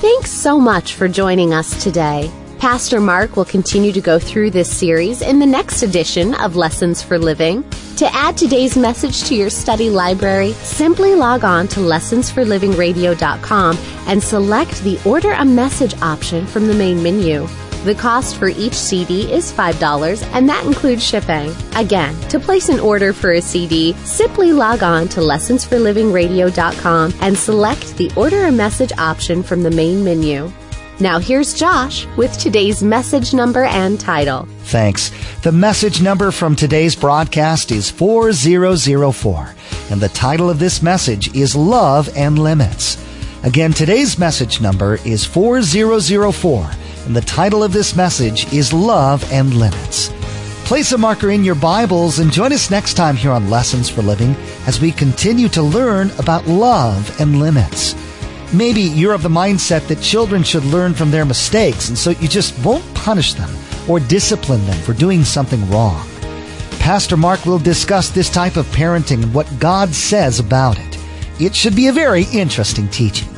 Thanks 0.00 0.30
so 0.30 0.58
much 0.58 0.94
for 0.94 1.08
joining 1.08 1.52
us 1.52 1.82
today. 1.82 2.30
Pastor 2.58 3.00
Mark 3.00 3.36
will 3.36 3.44
continue 3.44 3.92
to 3.92 4.00
go 4.00 4.18
through 4.18 4.50
this 4.50 4.74
series 4.74 5.20
in 5.20 5.38
the 5.38 5.46
next 5.46 5.82
edition 5.82 6.34
of 6.34 6.56
Lessons 6.56 7.02
for 7.02 7.18
Living. 7.18 7.62
To 7.96 8.06
add 8.14 8.36
today's 8.36 8.76
message 8.76 9.24
to 9.24 9.34
your 9.34 9.50
study 9.50 9.90
library, 9.90 10.52
simply 10.52 11.14
log 11.14 11.44
on 11.44 11.68
to 11.68 11.80
lessonsforlivingradio.com 11.80 13.78
and 14.06 14.22
select 14.22 14.82
the 14.82 14.98
Order 15.04 15.32
a 15.32 15.44
Message 15.44 15.94
option 16.02 16.46
from 16.46 16.66
the 16.66 16.74
main 16.74 17.02
menu. 17.02 17.46
The 17.86 17.94
cost 17.94 18.36
for 18.38 18.48
each 18.48 18.74
CD 18.74 19.32
is 19.32 19.52
$5, 19.52 20.20
and 20.32 20.48
that 20.48 20.66
includes 20.66 21.06
shipping. 21.06 21.54
Again, 21.76 22.20
to 22.30 22.40
place 22.40 22.68
an 22.68 22.80
order 22.80 23.12
for 23.12 23.30
a 23.30 23.40
CD, 23.40 23.92
simply 24.02 24.52
log 24.52 24.82
on 24.82 25.06
to 25.10 25.20
lessonsforlivingradio.com 25.20 27.14
and 27.20 27.38
select 27.38 27.96
the 27.96 28.10
Order 28.16 28.46
a 28.46 28.50
Message 28.50 28.90
option 28.98 29.40
from 29.40 29.62
the 29.62 29.70
main 29.70 30.02
menu. 30.02 30.52
Now 30.98 31.20
here's 31.20 31.54
Josh 31.54 32.08
with 32.16 32.36
today's 32.36 32.82
message 32.82 33.32
number 33.32 33.66
and 33.66 34.00
title. 34.00 34.48
Thanks. 34.64 35.12
The 35.42 35.52
message 35.52 36.02
number 36.02 36.32
from 36.32 36.56
today's 36.56 36.96
broadcast 36.96 37.70
is 37.70 37.88
4004, 37.88 39.54
and 39.92 40.00
the 40.00 40.08
title 40.08 40.50
of 40.50 40.58
this 40.58 40.82
message 40.82 41.32
is 41.36 41.54
Love 41.54 42.10
and 42.16 42.36
Limits. 42.36 43.00
Again, 43.44 43.72
today's 43.72 44.18
message 44.18 44.60
number 44.60 44.98
is 45.04 45.24
4004 45.24 46.68
and 47.06 47.14
the 47.14 47.20
title 47.20 47.62
of 47.62 47.72
this 47.72 47.94
message 47.94 48.52
is 48.52 48.72
Love 48.72 49.24
and 49.32 49.54
Limits. 49.54 50.10
Place 50.64 50.90
a 50.90 50.98
marker 50.98 51.30
in 51.30 51.44
your 51.44 51.54
Bibles 51.54 52.18
and 52.18 52.32
join 52.32 52.52
us 52.52 52.70
next 52.70 52.94
time 52.94 53.16
here 53.16 53.30
on 53.30 53.48
Lessons 53.48 53.88
for 53.88 54.02
Living 54.02 54.34
as 54.66 54.80
we 54.80 54.90
continue 54.90 55.48
to 55.50 55.62
learn 55.62 56.10
about 56.18 56.46
love 56.46 57.20
and 57.20 57.38
limits. 57.38 57.94
Maybe 58.52 58.80
you're 58.80 59.14
of 59.14 59.22
the 59.22 59.28
mindset 59.28 59.86
that 59.86 60.00
children 60.00 60.42
should 60.42 60.64
learn 60.64 60.94
from 60.94 61.12
their 61.12 61.24
mistakes 61.24 61.88
and 61.88 61.96
so 61.96 62.10
you 62.10 62.26
just 62.26 62.58
won't 62.64 62.94
punish 62.94 63.34
them 63.34 63.50
or 63.88 64.00
discipline 64.00 64.64
them 64.66 64.80
for 64.82 64.92
doing 64.92 65.22
something 65.22 65.70
wrong. 65.70 66.06
Pastor 66.80 67.16
Mark 67.16 67.46
will 67.46 67.60
discuss 67.60 68.10
this 68.10 68.30
type 68.30 68.56
of 68.56 68.66
parenting 68.66 69.22
and 69.22 69.32
what 69.32 69.60
God 69.60 69.94
says 69.94 70.40
about 70.40 70.78
it. 70.78 70.98
It 71.40 71.54
should 71.54 71.76
be 71.76 71.86
a 71.86 71.92
very 71.92 72.24
interesting 72.32 72.88
teaching. 72.88 73.28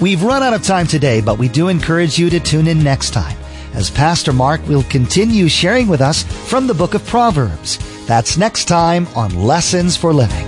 We've 0.00 0.22
run 0.22 0.42
out 0.42 0.52
of 0.52 0.62
time 0.62 0.86
today, 0.86 1.20
but 1.20 1.38
we 1.38 1.48
do 1.48 1.68
encourage 1.68 2.18
you 2.18 2.28
to 2.30 2.40
tune 2.40 2.66
in 2.66 2.82
next 2.82 3.10
time 3.10 3.38
as 3.74 3.90
Pastor 3.90 4.32
Mark 4.32 4.66
will 4.66 4.82
continue 4.84 5.48
sharing 5.48 5.88
with 5.88 6.00
us 6.00 6.22
from 6.22 6.66
the 6.66 6.74
book 6.74 6.94
of 6.94 7.06
Proverbs. 7.06 7.78
That's 8.06 8.36
next 8.36 8.66
time 8.66 9.06
on 9.16 9.34
Lessons 9.34 9.96
for 9.96 10.12
Living. 10.12 10.46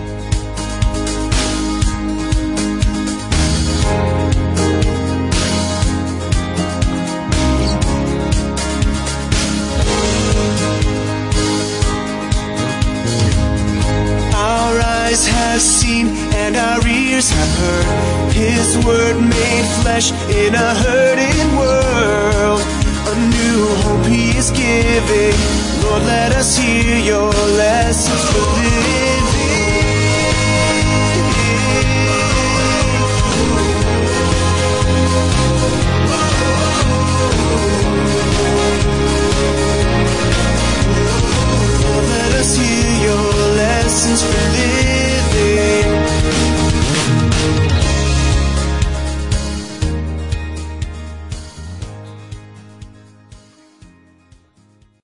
Our 14.35 14.81
eyes 14.81 15.27
have 15.27 15.61
seen 15.61 16.09
and 16.35 16.57
our 16.57 16.87
ears 16.87 17.31
have 17.31 17.59
heard 17.59 18.16
His 18.37 18.77
word 18.85 19.19
made 19.19 19.67
flesh 19.81 20.13
in 20.29 20.55
a 20.55 20.75
hurting 20.85 21.57
world. 21.57 22.61
A 23.13 23.15
new 23.37 23.61
hope 23.83 24.05
He 24.05 24.37
is 24.37 24.51
giving. 24.51 25.37
Lord, 25.83 26.03
let 26.03 26.33
us 26.33 26.59
hear 26.59 26.99
your 26.99 27.33
lessons 27.33 28.23
for 28.31 28.45
living. 28.61 29.16